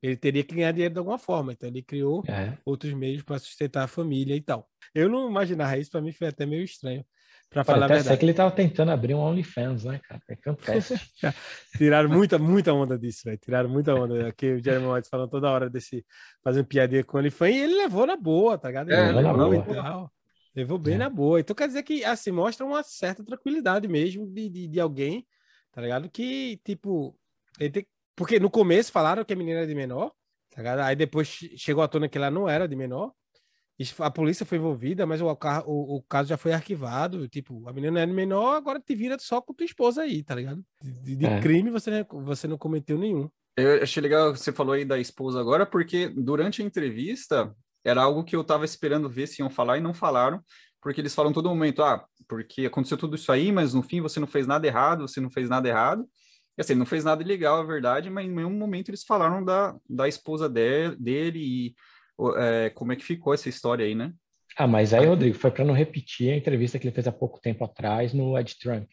ele 0.01 0.18
teria 0.18 0.44
que 0.44 0.53
ganhar 0.53 0.74
dinheiro 0.74 0.94
de 0.94 1.00
alguma 1.00 1.18
forma. 1.18 1.53
Então 1.53 1.69
ele 1.69 1.81
criou 1.81 2.21
é. 2.27 2.57
outros 2.65 2.94
meios 2.94 3.24
para 3.24 3.39
sustentar 3.39 3.86
a 3.86 3.88
família 3.88 4.36
e 4.36 4.41
tal. 4.41 4.69
Eu 4.94 5.07
não 5.07 5.30
imaginava 5.30 5.77
isso, 5.77 5.89
para 5.89 6.01
mim 6.01 6.12
foi 6.12 6.27
até 6.27 6.45
meio 6.45 6.63
estranho. 6.63 7.06
Pra 7.56 7.63
falar 7.63 7.86
até 7.86 7.94
a 7.94 7.98
verdade. 8.00 8.19
que 8.19 8.25
ele 8.25 8.34
tava 8.34 8.52
tentando 8.52 8.92
abrir 8.92 9.13
um 9.13 9.19
OnlyFans, 9.19 9.86
né, 9.86 10.02
cara? 10.06 10.22
É. 10.28 10.36
Tiraram 11.78 12.10
muita, 12.10 12.38
muita 12.38 12.74
onda 12.74 13.00
disso, 13.00 13.22
velho. 13.24 13.38
Tiraram 13.38 13.69
muita 13.69 13.96
onda. 13.96 14.28
Aqui 14.28 14.56
o 14.56 14.62
Jeremy 14.62 14.88
White 14.88 15.07
falando 15.07 15.30
toda 15.30 15.50
hora 15.50 15.69
desse 15.69 16.06
fazendo 16.44 16.66
piadinha 16.66 17.02
com 17.06 17.16
o 17.16 17.19
OnlyFans 17.22 17.56
e 17.56 17.60
ele 17.60 17.75
levou 17.75 18.06
na 18.06 18.18
boa, 18.18 18.57
tá 18.57 18.68
ligado? 18.68 18.92
Ele 18.92 19.00
é, 19.00 19.06
levou 19.10 19.22
na 19.22 19.62
boa. 19.62 19.63
Tal. 19.63 20.12
Levou 20.54 20.78
bem 20.78 20.96
é. 20.96 20.98
na 20.98 21.10
boa. 21.10 21.40
Então 21.40 21.56
quer 21.56 21.68
dizer 21.68 21.84
que, 21.84 22.04
assim, 22.04 22.30
mostra 22.30 22.66
uma 22.66 22.84
certa 22.84 23.24
tranquilidade 23.24 23.88
mesmo 23.88 24.28
de, 24.28 24.50
de, 24.50 24.68
de 24.68 24.80
alguém, 24.81 25.25
tá 25.72 25.81
ligado? 25.81 26.10
Que, 26.10 26.60
tipo, 26.62 27.18
ele 27.58 27.69
tem... 27.69 27.88
porque 28.18 28.38
no 28.38 28.50
começo 28.50 28.92
falaram 28.92 29.24
que 29.24 29.31
a 29.31 29.36
menina 29.38 29.60
era 29.60 29.68
de 29.68 29.75
menor, 29.75 30.12
tá 30.50 30.58
ligado? 30.58 30.80
Aí 30.80 30.98
depois 30.98 31.30
chegou 31.56 31.81
à 31.81 31.88
tona 31.88 32.10
que 32.10 32.18
ela 32.18 32.30
não 32.30 32.50
era 32.50 32.68
de 32.68 32.75
menor 32.75 33.13
a 34.00 34.10
polícia 34.10 34.45
foi 34.45 34.57
envolvida, 34.57 35.06
mas 35.06 35.22
o, 35.22 35.27
o, 35.27 35.98
o, 35.98 36.01
caso 36.04 36.30
já 36.30 36.38
foi 36.38 36.54
arquivado. 36.54 37.27
Tipo, 37.27 37.68
a 37.68 37.74
menina 37.74 38.00
é 38.00 38.06
menor, 38.06 38.56
agora 38.56 38.80
te 38.80 38.95
vira 38.95 39.18
só 39.19 39.42
com 39.42 39.54
tua 39.54 39.66
esposa 39.66 40.04
aí, 40.04 40.24
tá 40.24 40.36
ligado? 40.36 40.63
De, 40.81 41.16
de 41.16 41.25
é. 41.25 41.42
crime 41.42 41.69
você, 41.69 42.06
você 42.10 42.48
não 42.48 42.57
cometeu 42.57 42.98
nenhum. 42.98 43.30
Eu 43.57 43.83
achei 43.83 44.01
legal 44.01 44.33
que 44.33 44.39
você 44.39 44.51
falou 44.51 44.74
aí 44.74 44.86
da 44.86 45.00
esposa 45.00 45.39
agora, 45.39 45.66
porque 45.66 46.10
durante 46.10 46.62
a 46.62 46.66
entrevista 46.66 47.54
era 47.83 48.01
algo 48.01 48.24
que 48.24 48.36
eu 48.36 48.44
tava 48.44 48.66
esperando 48.66 49.10
ver 49.10 49.27
se 49.27 49.42
iam 49.42 49.50
falar 49.50 49.77
e 49.77 49.81
não 49.81 49.94
falaram, 49.94 50.42
porque 50.81 51.01
eles 51.01 51.16
falam 51.16 51.33
todo 51.33 51.50
momento, 51.50 51.83
ah, 51.83 52.06
porque 52.27 52.66
aconteceu 52.66 52.98
tudo 52.98 53.16
isso 53.16 53.31
aí, 53.31 53.51
mas 53.51 53.74
no 53.74 53.83
fim 53.83 54.01
você 54.01 54.19
não 54.19 54.27
fez 54.27 54.48
nada 54.48 54.66
errado, 54.68 55.07
você 55.07 55.19
não 55.19 55.30
fez 55.30 55.50
nada 55.50 55.68
errado. 55.68 56.07
E 56.57 56.62
assim, 56.62 56.74
não 56.74 56.86
fez 56.86 57.04
nada 57.04 57.22
ilegal, 57.22 57.62
é 57.62 57.66
verdade, 57.66 58.10
mas 58.10 58.25
em 58.25 58.33
nenhum 58.33 58.51
momento 58.51 58.89
eles 58.89 59.04
falaram 59.04 59.44
da, 59.44 59.75
da 59.89 60.07
esposa 60.07 60.48
de, 60.48 60.95
dele 60.95 61.39
e 61.39 61.75
é, 62.38 62.69
como 62.71 62.94
é 62.94 62.95
que 62.95 63.03
ficou 63.03 63.33
essa 63.33 63.50
história 63.50 63.85
aí, 63.85 63.95
né? 63.95 64.13
Ah, 64.57 64.67
mas 64.67 64.94
aí, 64.94 65.06
Rodrigo, 65.06 65.38
foi 65.38 65.51
para 65.51 65.65
não 65.65 65.73
repetir 65.73 66.31
a 66.31 66.38
entrevista 66.38 66.79
que 66.79 66.88
ele 66.88 66.95
fez 66.95 67.07
há 67.07 67.12
pouco 67.12 67.41
tempo 67.41 67.63
atrás 67.65 68.13
no 68.13 68.38
Ed 68.38 68.56
Trunk, 68.57 68.88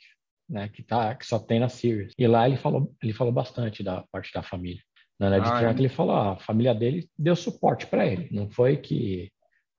né? 0.49 0.69
Que, 0.69 0.83
tá, 0.83 1.15
que 1.15 1.25
só 1.25 1.39
tem 1.39 1.61
na 1.61 1.69
Series. 1.69 2.13
E 2.19 2.27
lá 2.27 2.49
ele 2.49 2.57
falou, 2.57 2.93
ele 3.03 3.13
falou 3.13 3.33
bastante 3.33 3.83
da 3.83 4.05
parte 4.11 4.33
da 4.33 4.43
família. 4.43 4.83
Na 5.21 5.37
Ed 5.37 5.47
ah, 5.47 5.59
Trunk 5.61 5.77
é. 5.77 5.81
ele 5.81 5.89
falou, 5.89 6.17
ah, 6.17 6.33
a 6.33 6.39
família 6.39 6.75
dele 6.75 7.09
deu 7.17 7.37
suporte 7.37 7.87
para 7.87 8.07
ele. 8.07 8.29
Não 8.33 8.51
foi 8.51 8.77
que 8.77 9.31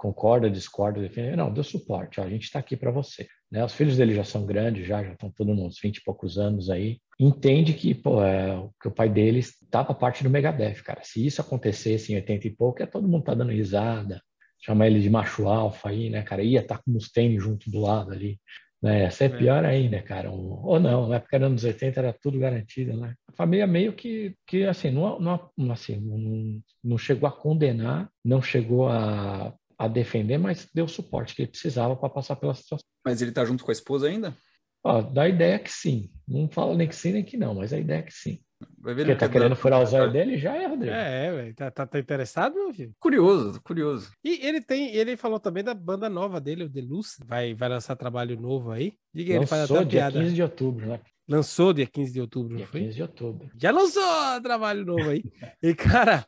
concorda, 0.04 0.50
discorda, 0.50 1.00
defende. 1.00 1.38
Não, 1.38 1.52
deu 1.52 1.64
suporte. 1.64 2.20
Ó, 2.20 2.24
a 2.26 2.30
gente 2.30 2.44
está 2.44 2.60
aqui 2.60 2.76
para 2.76 2.92
você. 2.92 3.26
Né? 3.50 3.64
Os 3.64 3.74
filhos 3.74 3.96
dele 3.96 4.14
já 4.14 4.26
são 4.26 4.46
grandes, 4.46 4.86
já, 4.86 5.02
já 5.02 5.14
estão 5.14 5.32
todos 5.32 5.58
uns 5.58 5.80
20 5.82 5.96
e 5.96 6.04
poucos 6.04 6.38
anos 6.38 6.70
aí. 6.70 7.00
Entende 7.18 7.74
que, 7.74 7.96
pô, 7.96 8.22
é, 8.22 8.68
que 8.82 8.90
o 8.90 8.92
pai 8.92 9.08
deles 9.08 9.62
estava 9.62 9.94
parte 9.94 10.22
do 10.22 10.30
Megadeth, 10.30 10.84
cara. 10.84 11.02
Se 11.04 11.26
isso 11.26 11.40
acontecesse 11.40 12.12
em 12.12 12.16
80 12.18 12.48
e 12.48 12.52
pouco, 12.52 12.84
é 12.84 12.86
todo 12.86 13.08
mundo 13.08 13.24
tá 13.24 13.34
dando 13.34 13.54
risada. 13.54 14.22
Chamar 14.60 14.88
ele 14.88 15.00
de 15.00 15.10
macho 15.10 15.48
alfa 15.48 15.90
aí, 15.90 16.10
né, 16.10 16.22
cara? 16.22 16.44
Ia 16.44 16.60
estar 16.60 16.78
tá 16.78 16.84
com 16.84 16.92
o 16.92 16.94
Mustaine 16.96 17.40
junto 17.40 17.72
do 17.72 17.80
lado 17.80 18.12
ali. 18.12 18.38
Né? 18.82 19.04
Essa 19.04 19.24
é, 19.24 19.28
é 19.28 19.30
pior 19.30 19.64
ainda, 19.64 20.02
cara. 20.02 20.30
Ou 20.30 20.78
não, 20.82 21.08
na 21.08 21.16
época 21.16 21.40
dos 21.40 21.48
anos 21.48 21.64
80 21.64 22.00
era 22.02 22.14
tudo 22.22 22.38
garantido, 22.38 22.98
né? 22.98 23.16
A 23.30 23.32
família 23.32 23.66
meio 23.66 23.94
que, 23.94 24.36
que 24.46 24.66
assim, 24.66 24.92
não, 24.92 25.18
não, 25.18 25.72
assim, 25.72 25.96
não, 26.02 26.62
não 26.84 26.98
chegou 26.98 27.30
a 27.30 27.32
condenar, 27.32 28.10
não 28.24 28.42
chegou 28.42 28.90
a 28.90 29.54
a 29.86 29.88
defender, 29.88 30.38
mas 30.38 30.68
deu 30.74 30.86
o 30.86 30.90
suporte 30.90 31.36
que 31.36 31.42
ele 31.42 31.52
precisava 31.52 31.96
para 31.96 32.10
passar 32.10 32.36
pela 32.36 32.54
situação. 32.54 32.88
Mas 33.06 33.22
ele 33.22 33.32
está 33.32 33.44
junto 33.46 33.64
com 33.64 33.72
a 33.72 33.74
esposa 33.74 34.08
ainda? 34.08 34.36
Ó, 34.84 35.02
dá 35.02 35.24
a 35.24 35.30
ideia 35.30 35.60
que 35.60 35.72
sim. 35.72 36.10
Não 36.28 36.50
fala 36.50 36.76
nem 36.76 36.88
que 36.88 36.96
sim, 36.96 37.14
nem 37.14 37.24
que 37.24 37.38
não, 37.38 37.56
mas 37.56 37.72
a 37.72 37.80
ideia 37.80 38.00
é 38.00 38.04
que 38.04 38.14
sim. 38.14 38.40
Vai 38.80 38.94
ver 38.94 39.06
Porque 39.06 39.20
tá 39.20 39.30
querendo 39.30 39.56
furar 39.56 39.82
o 39.82 39.86
zóio 39.86 40.12
dele 40.12 40.38
já 40.38 40.56
é, 40.56 40.68
Rodrigo. 40.68 40.94
É, 40.94 41.32
velho. 41.32 41.56
Tá, 41.56 41.72
tá, 41.72 41.86
tá, 41.86 42.00
interessado, 42.00 42.56
meu 42.56 42.74
filho? 42.74 42.94
Curioso, 43.00 43.62
curioso. 43.62 44.12
E 44.24 44.46
ele 44.46 44.62
tem, 44.62 44.96
ele 44.96 45.18
falou 45.18 45.40
também 45.40 45.64
da 45.64 45.74
banda 45.74 46.10
nova 46.10 46.40
dele, 46.40 46.64
o 46.64 46.70
Deluxe. 46.70 47.24
Vai, 47.26 47.54
vai 47.54 47.70
lançar 47.70 47.96
trabalho 47.96 48.40
novo 48.40 48.72
aí. 48.72 48.94
Diga 49.14 49.36
ele 49.36 49.46
faz 49.46 49.70
até 49.70 49.84
dia 49.86 50.00
piada. 50.00 50.20
15 50.20 50.34
de 50.34 50.44
outubro, 50.44 50.86
né? 50.86 51.00
Lançou 51.28 51.74
dia 51.74 51.88
15 51.88 52.12
de 52.12 52.22
outubro, 52.22 52.56
dia 52.56 52.66
não 52.66 52.72
foi? 52.72 52.82
15 52.82 52.96
de 52.96 53.02
outubro. 53.02 53.50
Já 53.58 53.72
lançou 53.72 54.04
trabalho 54.42 54.86
novo 54.86 55.10
aí. 55.10 55.24
e, 55.64 55.74
cara, 55.74 56.26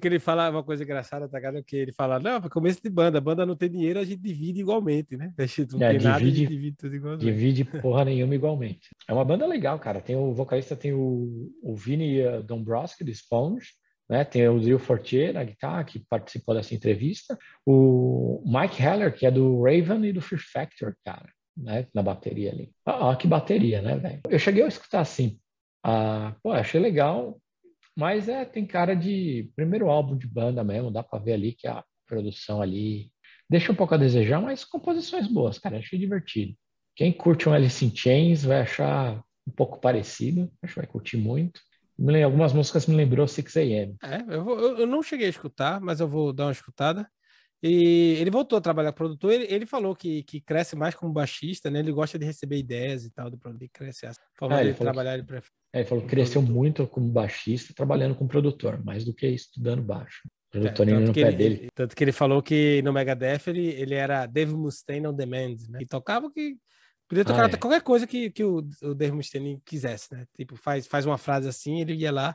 que 0.00 0.08
ele 0.08 0.18
fala 0.18 0.48
uma 0.48 0.64
coisa 0.64 0.82
engraçada, 0.82 1.28
tá 1.28 1.36
ligado? 1.36 1.62
Que 1.62 1.76
ele 1.76 1.92
fala, 1.92 2.18
não, 2.18 2.40
começo 2.48 2.82
de 2.82 2.88
banda, 2.88 3.18
a 3.18 3.20
banda 3.20 3.44
não 3.44 3.54
tem 3.54 3.70
dinheiro, 3.70 3.98
a 3.98 4.04
gente 4.04 4.22
divide 4.22 4.60
igualmente, 4.60 5.18
né? 5.18 5.34
A 5.36 5.44
gente 5.44 5.72
não 5.72 5.82
é, 5.82 5.90
tem 5.90 5.98
divide, 5.98 6.04
nada, 6.04 6.16
a 6.16 6.28
gente 6.28 6.46
divide 6.46 6.76
tudo 6.78 6.96
igualmente. 6.96 7.24
Divide 7.26 7.64
porra 7.64 8.06
nenhuma 8.06 8.34
igualmente. 8.34 8.88
É 9.06 9.12
uma 9.12 9.24
banda 9.24 9.46
legal, 9.46 9.78
cara. 9.78 10.00
Tem 10.00 10.16
o 10.16 10.32
vocalista, 10.32 10.74
tem 10.74 10.94
o, 10.94 11.52
o 11.62 11.76
Vini 11.76 12.22
uh, 12.22 12.42
Dombrowski, 12.42 13.04
do 13.04 13.10
Sponge, 13.10 13.68
né? 14.08 14.24
Tem 14.24 14.48
o 14.48 14.58
Drew 14.58 14.78
Fortier 14.78 15.34
na 15.34 15.44
guitarra, 15.44 15.84
que 15.84 15.98
participou 16.08 16.54
dessa 16.54 16.74
entrevista. 16.74 17.38
O 17.66 18.42
Mike 18.46 18.82
Heller, 18.82 19.14
que 19.14 19.26
é 19.26 19.30
do 19.30 19.62
Raven 19.62 20.06
e 20.06 20.12
do 20.14 20.22
Fear 20.22 20.40
Factor, 20.50 20.96
cara, 21.04 21.28
né? 21.54 21.86
Na 21.92 22.02
bateria 22.02 22.50
ali. 22.50 22.72
Ah, 22.86 23.14
que 23.14 23.28
bateria, 23.28 23.82
né, 23.82 23.98
velho? 23.98 24.20
Eu 24.26 24.38
cheguei 24.38 24.62
a 24.62 24.68
escutar 24.68 25.00
assim. 25.00 25.38
Ah, 25.84 26.34
pô, 26.42 26.50
achei 26.50 26.80
legal 26.80 27.38
mas 28.00 28.30
é, 28.30 28.46
tem 28.46 28.64
cara 28.64 28.96
de 28.96 29.50
primeiro 29.54 29.90
álbum 29.90 30.16
de 30.16 30.26
banda 30.26 30.64
mesmo, 30.64 30.90
dá 30.90 31.02
para 31.02 31.18
ver 31.18 31.34
ali 31.34 31.52
que 31.52 31.68
a 31.68 31.84
produção 32.06 32.62
ali 32.62 33.12
deixa 33.46 33.70
um 33.70 33.74
pouco 33.74 33.94
a 33.94 33.98
desejar, 33.98 34.40
mas 34.40 34.64
composições 34.64 35.26
boas, 35.26 35.58
cara, 35.58 35.76
achei 35.76 35.98
divertido. 35.98 36.54
Quem 36.96 37.12
curte 37.12 37.46
um 37.46 37.52
Alice 37.52 37.84
in 37.84 37.94
Chains 37.94 38.42
vai 38.42 38.62
achar 38.62 39.22
um 39.46 39.52
pouco 39.52 39.78
parecido, 39.78 40.50
acho 40.62 40.72
que 40.72 40.80
vai 40.80 40.88
curtir 40.88 41.18
muito. 41.18 41.60
Algumas 42.24 42.54
músicas 42.54 42.86
me 42.86 42.96
lembrou 42.96 43.28
6 43.28 43.54
AM. 43.58 43.94
É, 44.02 44.34
eu, 44.34 44.44
vou, 44.44 44.58
eu, 44.58 44.86
não 44.86 45.02
cheguei 45.02 45.26
a 45.26 45.30
escutar, 45.30 45.78
mas 45.78 46.00
eu 46.00 46.08
vou 46.08 46.32
dar 46.32 46.46
uma 46.46 46.52
escutada. 46.52 47.06
E 47.62 48.16
ele 48.18 48.30
voltou 48.30 48.56
a 48.58 48.60
trabalhar 48.60 48.90
com 48.92 48.96
produtor. 48.98 49.32
Ele, 49.32 49.46
ele 49.52 49.66
falou 49.66 49.94
que, 49.94 50.22
que 50.22 50.40
cresce 50.40 50.74
mais 50.76 50.94
como 50.94 51.12
baixista, 51.12 51.70
né? 51.70 51.80
Ele 51.80 51.92
gosta 51.92 52.18
de 52.18 52.24
receber 52.24 52.56
ideias 52.56 53.04
e 53.04 53.10
tal 53.10 53.30
do 53.30 53.36
produto. 53.38 53.62
Ele 53.62 53.70
cresce 53.72 54.06
a 54.06 54.12
forma 54.38 54.58
É, 54.60 54.64
ele 54.64 54.74
trabalhar. 54.74 55.14
Ele 55.14 55.24
prefere. 55.24 55.52
É, 55.72 55.80
ele 55.80 55.88
falou 55.88 56.02
que 56.04 56.10
cresceu 56.10 56.40
muito 56.42 56.86
como 56.86 57.08
baixista, 57.08 57.74
trabalhando 57.74 58.14
com 58.14 58.26
produtor, 58.26 58.82
mais 58.84 59.04
do 59.04 59.14
que 59.14 59.26
estudando 59.26 59.82
baixo. 59.82 60.22
O 60.52 60.56
É, 60.56 60.60
produtor 60.62 60.86
tanto, 60.86 61.06
no 61.06 61.12
que 61.12 61.22
pé 61.22 61.28
ele, 61.28 61.36
dele. 61.36 61.68
tanto 61.74 61.94
que 61.94 62.02
ele 62.02 62.12
falou 62.12 62.42
que 62.42 62.80
no 62.82 62.92
Megadeth 62.92 63.42
ele, 63.48 63.66
ele 63.68 63.94
era 63.94 64.26
Dave 64.26 64.52
Mustaine 64.54 65.06
on 65.06 65.14
demand, 65.14 65.56
né? 65.68 65.78
E 65.82 65.86
tocava 65.86 66.30
que 66.32 66.56
podia 67.06 67.24
tocar 67.24 67.44
Ah, 67.44 67.52
é. 67.52 67.56
qualquer 67.56 67.82
coisa 67.82 68.06
que, 68.06 68.30
que 68.30 68.42
o, 68.42 68.66
o 68.82 68.94
Dave 68.94 69.12
Mustaine 69.14 69.60
quisesse, 69.64 70.12
né? 70.14 70.24
Tipo, 70.36 70.56
faz, 70.56 70.86
faz 70.86 71.04
uma 71.06 71.18
frase 71.18 71.46
assim, 71.48 71.80
ele 71.80 71.94
ia 71.94 72.10
lá 72.10 72.34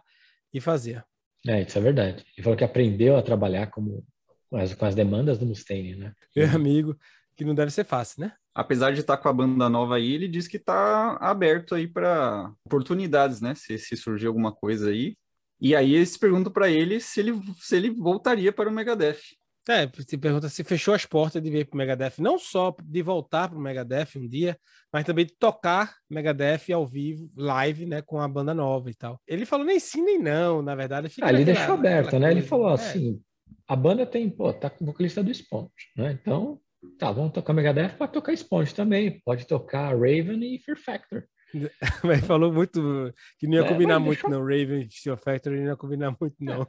e 0.54 0.62
fazia. 0.62 1.04
É, 1.48 1.62
isso 1.62 1.78
é 1.78 1.82
verdade. 1.82 2.24
Ele 2.38 2.44
falou 2.44 2.58
que 2.58 2.64
aprendeu 2.64 3.18
a 3.18 3.22
trabalhar 3.22 3.68
como, 3.68 4.06
com, 4.56 4.62
as, 4.62 4.74
com 4.74 4.86
as 4.86 4.96
demandas 4.96 5.38
do 5.38 5.46
Mustaine, 5.46 5.96
né? 5.96 6.14
Meu 6.34 6.50
amigo, 6.56 6.98
que 7.36 7.44
não 7.44 7.54
deve 7.54 7.72
ser 7.72 7.84
fácil, 7.84 8.22
né? 8.22 8.32
Apesar 8.54 8.94
de 8.94 9.02
estar 9.02 9.18
com 9.18 9.28
a 9.28 9.34
banda 9.34 9.68
nova 9.68 9.98
aí, 9.98 10.14
ele 10.14 10.30
diz 10.30 10.48
que 10.48 10.56
está 10.56 11.18
aberto 11.20 11.76
aí 11.76 11.86
para 11.88 12.50
oportunidades, 12.66 13.42
né? 13.42 13.54
Se, 13.54 13.78
se 13.78 13.98
surgir 13.98 14.28
alguma 14.28 14.54
coisa 14.54 14.90
aí. 14.90 15.18
E 15.60 15.76
aí 15.76 15.94
eles 15.94 16.16
perguntam 16.16 16.52
para 16.54 16.70
ele 16.70 17.02
se 17.02 17.20
ele 17.20 17.34
se 17.60 17.76
ele 17.76 17.90
voltaria 17.90 18.54
para 18.54 18.70
o 18.70 18.72
Megadeth. 18.72 19.20
É, 19.68 19.90
se 20.08 20.18
pergunta 20.18 20.48
se 20.48 20.64
fechou 20.64 20.94
as 20.94 21.06
portas 21.06 21.42
de 21.42 21.50
vir 21.50 21.66
pro 21.66 21.78
Megadeth, 21.78 22.14
não 22.20 22.38
só 22.38 22.74
de 22.82 23.02
voltar 23.02 23.50
pro 23.50 23.60
Megadeth 23.60 24.10
um 24.16 24.28
dia, 24.28 24.58
mas 24.94 25.04
também 25.04 25.26
de 25.26 25.34
tocar 25.38 25.96
Megadeth 26.10 26.72
ao 26.72 26.86
vivo, 26.86 27.30
live, 27.36 27.86
né, 27.86 28.02
com 28.02 28.22
a 28.22 28.28
banda 28.28 28.54
nova 28.54 28.92
e 28.92 28.94
tal. 28.94 29.20
Ele 29.28 29.46
falou 29.46 29.66
nem 29.66 29.80
sim 29.80 30.04
nem 30.04 30.20
não, 30.20 30.62
na 30.62 30.76
verdade. 30.76 31.10
Fica 31.10 31.28
Ah, 31.28 31.34
ele 31.34 31.44
deixou 31.44 31.74
aberto, 31.74 32.20
né? 32.20 32.28
Ele 32.28 32.36
coisa. 32.36 32.48
falou 32.48 32.70
É, 32.70 32.74
assim: 32.74 33.20
a 33.68 33.76
banda 33.76 34.06
tem, 34.06 34.30
pô, 34.30 34.54
tá 34.54 34.70
com 34.70 34.84
o 34.84 34.88
vocalista 34.88 35.24
do 35.24 35.32
Sponge, 35.32 35.72
né? 35.96 36.18
Então, 36.22 36.60
tá, 37.00 37.12
vamos 37.12 37.34
tocar 37.34 37.54
Megadeth, 37.54 37.98
pode 37.98 38.14
tocar 38.14 38.34
Sponge 38.34 38.74
também, 38.74 39.22
pode 39.24 39.46
tocar 39.46 39.94
Raven 39.94 40.56
e 40.56 40.60
Fear 40.60 40.78
Factor. 40.78 41.24
Mas 42.04 42.26
falou 42.26 42.52
muito 42.52 43.14
que 43.40 43.48
não 43.48 43.56
ia 43.56 43.66
É, 43.66 43.68
combinar 43.68 44.00
muito, 44.00 44.28
não. 44.30 44.42
Raven 44.42 44.82
e 44.82 44.92
Steel 44.92 45.18
Factory 45.18 45.60
não 45.62 45.68
ia 45.68 45.76
combinar 45.76 46.16
muito, 46.20 46.36
não. 46.40 46.68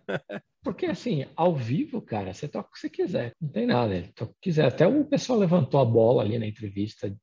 Porque 0.63 0.87
assim, 0.87 1.27
ao 1.35 1.55
vivo, 1.55 2.01
cara, 2.01 2.33
você 2.33 2.49
toca 2.49 2.69
o 2.69 2.73
que 2.73 2.79
você 2.79 2.91
quiser, 2.91 3.35
não 3.41 3.49
tem 3.49 3.67
nada. 3.67 4.09
Toca 4.15 4.31
o 4.31 4.35
que 4.35 4.41
quiser. 4.43 4.67
Até 4.67 4.87
o 4.87 5.05
pessoal 5.05 5.39
levantou 5.39 5.81
a 5.81 5.85
bola 5.85 6.23
ali 6.23 6.39
na 6.39 6.47
entrevista. 6.47 7.15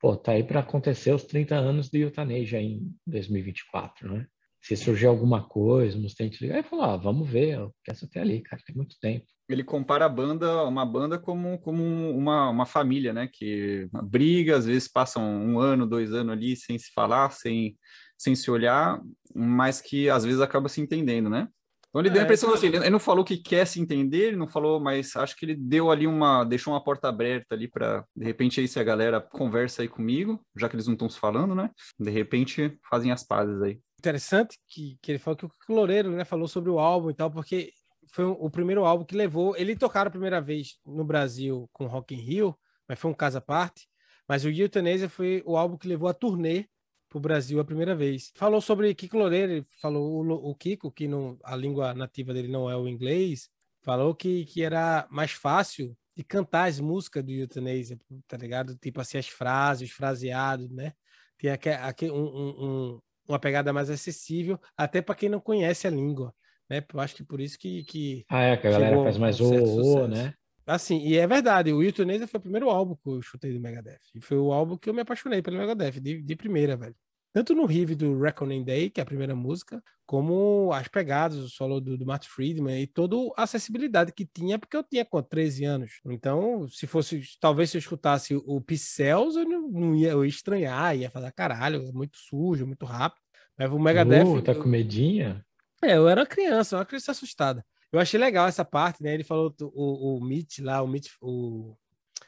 Pô, 0.00 0.16
tá 0.16 0.32
aí 0.32 0.42
para 0.42 0.60
acontecer 0.60 1.12
os 1.12 1.24
30 1.24 1.54
anos 1.54 1.88
do 1.88 1.96
Euthanasia 1.96 2.60
em 2.60 2.92
2024, 3.06 4.12
né? 4.12 4.26
Se 4.62 4.76
surgir 4.76 5.06
alguma 5.06 5.42
coisa, 5.42 5.98
o 5.98 6.00
Mustaine 6.00 6.30
te 6.30 6.42
ligar 6.44 6.60
e 6.60 6.62
falar, 6.62 6.94
ah, 6.94 6.96
vamos 6.96 7.28
ver, 7.28 7.54
eu 7.58 7.74
quero 7.84 7.98
até 8.04 8.20
ali, 8.20 8.40
cara, 8.40 8.62
tem 8.64 8.76
muito 8.76 8.96
tempo. 9.00 9.26
Ele 9.48 9.64
compara 9.64 10.06
a 10.06 10.08
banda, 10.08 10.64
uma 10.64 10.86
banda 10.86 11.18
como, 11.18 11.58
como 11.58 11.82
uma, 12.16 12.48
uma 12.48 12.64
família, 12.64 13.12
né? 13.12 13.28
Que 13.30 13.88
briga, 14.04 14.56
às 14.56 14.64
vezes 14.64 14.88
passam 14.88 15.22
um 15.22 15.58
ano, 15.58 15.86
dois 15.86 16.12
anos 16.12 16.32
ali 16.32 16.56
sem 16.56 16.78
se 16.78 16.92
falar, 16.94 17.30
sem, 17.32 17.76
sem 18.16 18.34
se 18.36 18.50
olhar, 18.50 19.00
mas 19.34 19.80
que 19.80 20.08
às 20.08 20.24
vezes 20.24 20.40
acaba 20.40 20.68
se 20.68 20.80
entendendo, 20.80 21.28
né? 21.28 21.48
Então 21.88 22.00
ele 22.00 22.08
deu 22.08 22.20
a 22.20 22.22
É, 22.22 22.24
impressão 22.24 22.48
então- 22.48 22.56
assim, 22.58 22.68
ele 22.68 22.76
ele 22.78 22.88
não 22.88 22.98
falou 22.98 23.22
que 23.22 23.36
quer 23.36 23.66
se 23.66 23.78
entender, 23.78 24.28
ele 24.28 24.36
não 24.36 24.48
falou, 24.48 24.80
mas 24.80 25.14
acho 25.16 25.36
que 25.36 25.44
ele 25.44 25.54
deu 25.54 25.90
ali 25.90 26.06
uma, 26.06 26.42
deixou 26.44 26.72
uma 26.72 26.82
porta 26.82 27.08
aberta 27.08 27.54
ali 27.54 27.68
para, 27.68 28.02
de 28.16 28.24
repente 28.24 28.60
aí 28.60 28.66
se 28.68 28.80
a 28.80 28.84
galera 28.84 29.20
conversa 29.20 29.82
aí 29.82 29.88
comigo, 29.88 30.40
já 30.56 30.68
que 30.70 30.76
eles 30.76 30.86
não 30.86 30.94
estão 30.94 31.10
se 31.10 31.18
falando, 31.18 31.54
né? 31.54 31.68
De 32.00 32.10
repente 32.10 32.78
fazem 32.88 33.12
as 33.12 33.22
pazes 33.22 33.60
aí. 33.60 33.78
Interessante 34.02 34.58
que, 34.68 34.98
que 35.00 35.12
ele 35.12 35.18
falou 35.20 35.36
que 35.36 35.46
o 35.46 35.74
Loureiro, 35.76 36.10
né, 36.10 36.24
falou 36.24 36.48
sobre 36.48 36.68
o 36.70 36.80
álbum 36.80 37.08
e 37.10 37.14
tal, 37.14 37.30
porque 37.30 37.72
foi 38.12 38.24
o 38.24 38.50
primeiro 38.50 38.84
álbum 38.84 39.04
que 39.04 39.14
levou. 39.14 39.56
Ele 39.56 39.76
tocaram 39.76 40.08
a 40.08 40.10
primeira 40.10 40.40
vez 40.40 40.76
no 40.84 41.04
Brasil 41.04 41.70
com 41.72 41.86
Rock 41.86 42.12
in 42.12 42.18
Rio, 42.18 42.58
mas 42.88 42.98
foi 42.98 43.12
um 43.12 43.14
caso 43.14 43.38
à 43.38 43.40
parte. 43.40 43.86
Mas 44.28 44.44
o 44.44 44.50
Euthanasia 44.50 45.08
foi 45.08 45.40
o 45.46 45.56
álbum 45.56 45.78
que 45.78 45.86
levou 45.86 46.08
a 46.08 46.14
turnê 46.14 46.66
para 47.08 47.16
o 47.18 47.20
Brasil 47.20 47.60
a 47.60 47.64
primeira 47.64 47.94
vez. 47.94 48.32
Falou 48.34 48.60
sobre 48.60 48.92
Kiko 48.92 49.16
Loureiro, 49.16 49.52
ele 49.52 49.66
falou 49.80 50.20
o, 50.24 50.50
o 50.50 50.54
Kiko, 50.56 50.90
que 50.90 51.06
não, 51.06 51.38
a 51.44 51.54
língua 51.54 51.94
nativa 51.94 52.34
dele 52.34 52.48
não 52.48 52.68
é 52.68 52.76
o 52.76 52.88
inglês, 52.88 53.48
falou 53.84 54.16
que, 54.16 54.44
que 54.46 54.64
era 54.64 55.06
mais 55.12 55.30
fácil 55.30 55.96
de 56.16 56.24
cantar 56.24 56.68
as 56.68 56.80
músicas 56.80 57.22
do 57.22 57.30
Euthanasia, 57.30 57.96
tá 58.26 58.36
ligado? 58.36 58.76
Tipo 58.78 59.00
assim, 59.00 59.16
as 59.18 59.28
frases, 59.28 59.90
os 59.90 59.94
fraseados, 59.94 60.68
né? 60.70 60.92
Tem 61.38 61.50
aque, 61.52 61.68
aque, 61.68 62.10
um, 62.10 62.16
um- 62.16 62.64
um- 62.94 63.00
uma 63.28 63.38
pegada 63.38 63.72
mais 63.72 63.90
acessível, 63.90 64.58
até 64.76 65.00
para 65.02 65.14
quem 65.14 65.28
não 65.28 65.40
conhece 65.40 65.86
a 65.86 65.90
língua, 65.90 66.34
né? 66.68 66.84
Eu 66.92 67.00
acho 67.00 67.14
que 67.14 67.24
por 67.24 67.40
isso 67.40 67.58
que, 67.58 67.84
que 67.84 68.26
Ah, 68.28 68.42
é, 68.42 68.56
que 68.56 68.66
a 68.66 68.70
galera 68.70 69.02
faz 69.02 69.18
mais 69.18 69.40
um 69.40 69.46
o, 69.46 70.04
o, 70.04 70.08
né? 70.08 70.34
Assim, 70.66 70.98
e 70.98 71.16
é 71.16 71.26
verdade, 71.26 71.72
o 71.72 71.82
Euthanasia 71.82 72.26
foi 72.26 72.38
o 72.38 72.42
primeiro 72.42 72.70
álbum 72.70 72.94
que 72.94 73.08
eu 73.08 73.20
chutei 73.22 73.52
do 73.52 73.60
Megadeth. 73.60 73.98
E 74.14 74.20
foi 74.20 74.38
o 74.38 74.52
álbum 74.52 74.76
que 74.76 74.88
eu 74.88 74.94
me 74.94 75.00
apaixonei 75.00 75.42
pelo 75.42 75.58
Megadeth, 75.58 76.00
de, 76.00 76.22
de 76.22 76.36
primeira, 76.36 76.76
velho. 76.76 76.94
Tanto 77.32 77.54
no 77.54 77.64
riff 77.64 77.94
do 77.94 78.20
Reckoning 78.20 78.62
Day, 78.62 78.90
que 78.90 79.00
é 79.00 79.02
a 79.02 79.06
primeira 79.06 79.34
música, 79.34 79.82
como 80.04 80.70
as 80.74 80.86
pegadas, 80.88 81.38
o 81.38 81.48
solo 81.48 81.80
do, 81.80 81.96
do 81.96 82.04
Matt 82.04 82.26
Friedman 82.26 82.82
e 82.82 82.86
toda 82.86 83.16
a 83.36 83.44
acessibilidade 83.44 84.12
que 84.12 84.26
tinha, 84.26 84.58
porque 84.58 84.76
eu 84.76 84.84
tinha, 84.84 85.04
quanto, 85.04 85.28
13 85.28 85.64
anos. 85.64 85.92
Então, 86.04 86.68
se 86.68 86.86
fosse, 86.86 87.22
talvez 87.40 87.70
se 87.70 87.78
eu 87.78 87.80
escutasse 87.80 88.34
o 88.34 88.60
Pixels, 88.60 89.36
eu 89.36 89.44
não, 89.44 89.68
não 89.68 89.94
ia, 89.96 90.10
eu 90.10 90.24
ia 90.24 90.28
estranhar, 90.28 90.94
ia 90.94 91.10
falar, 91.10 91.32
caralho, 91.32 91.88
é 91.88 91.92
muito 91.92 92.18
sujo, 92.18 92.66
muito 92.66 92.84
rápido. 92.84 93.22
Mas 93.56 93.70
o 93.70 93.78
Megadeth... 93.78 94.24
Uh, 94.24 94.42
tá 94.42 94.52
eu- 94.52 94.62
com 94.62 94.68
medinha? 94.68 95.44
é, 95.82 95.96
eu 95.96 96.08
era 96.08 96.20
uma 96.20 96.26
criança, 96.26 96.76
uma 96.76 96.84
criança 96.84 97.12
assustada. 97.12 97.64
Eu 97.90 98.00
achei 98.00 98.18
legal 98.18 98.46
essa 98.46 98.64
parte, 98.64 99.02
né? 99.02 99.12
Ele 99.14 99.24
falou 99.24 99.54
o, 99.60 100.16
o, 100.16 100.20
Mitch 100.24 100.58
lá, 100.60 100.82
o 100.82 100.86
Mitch, 100.86 101.10
o, 101.20 101.74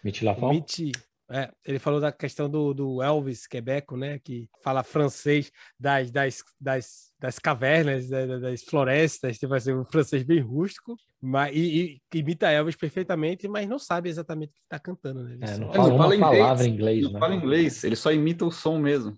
Mitch 0.02 0.22
o 0.22 0.24
Lafon? 0.26 0.50
Mitch, 0.50 0.92
é, 1.34 1.50
ele 1.66 1.78
falou 1.80 2.00
da 2.00 2.12
questão 2.12 2.48
do, 2.48 2.72
do 2.72 3.02
Elvis 3.02 3.46
Quebeco, 3.46 3.96
né? 3.96 4.18
Que 4.20 4.48
fala 4.62 4.82
francês 4.84 5.50
das, 5.78 6.10
das, 6.10 6.42
das, 6.60 7.12
das 7.18 7.38
cavernas, 7.38 8.08
da- 8.08 8.24
da- 8.26 8.38
das 8.38 8.62
florestas, 8.62 9.38
tipo 9.38 9.52
assim, 9.52 9.72
um 9.72 9.84
francês 9.84 10.22
bem 10.22 10.40
rústico, 10.40 10.96
mas, 11.20 11.54
e, 11.56 12.00
e 12.14 12.18
imita 12.18 12.50
Elvis 12.50 12.76
perfeitamente, 12.76 13.48
mas 13.48 13.68
não 13.68 13.78
sabe 13.78 14.08
exatamente 14.08 14.50
o 14.50 14.52
que 14.52 14.60
está 14.62 14.78
cantando, 14.78 15.24
né? 15.24 15.34
Ele 15.34 15.44
É, 15.44 15.54
só- 15.54 15.60
não 15.60 15.72
fala 15.72 15.88
não 15.88 15.96
uma 15.96 16.04
fala 16.04 16.14
inglês, 16.16 16.38
palavra 16.38 16.66
em 16.66 16.70
inglês, 16.72 17.02
Não 17.04 17.12
né? 17.12 17.18
fala 17.20 17.34
inglês, 17.34 17.84
ele 17.84 17.96
só 17.96 18.12
imita 18.12 18.44
o 18.44 18.50
som 18.52 18.78
mesmo. 18.78 19.16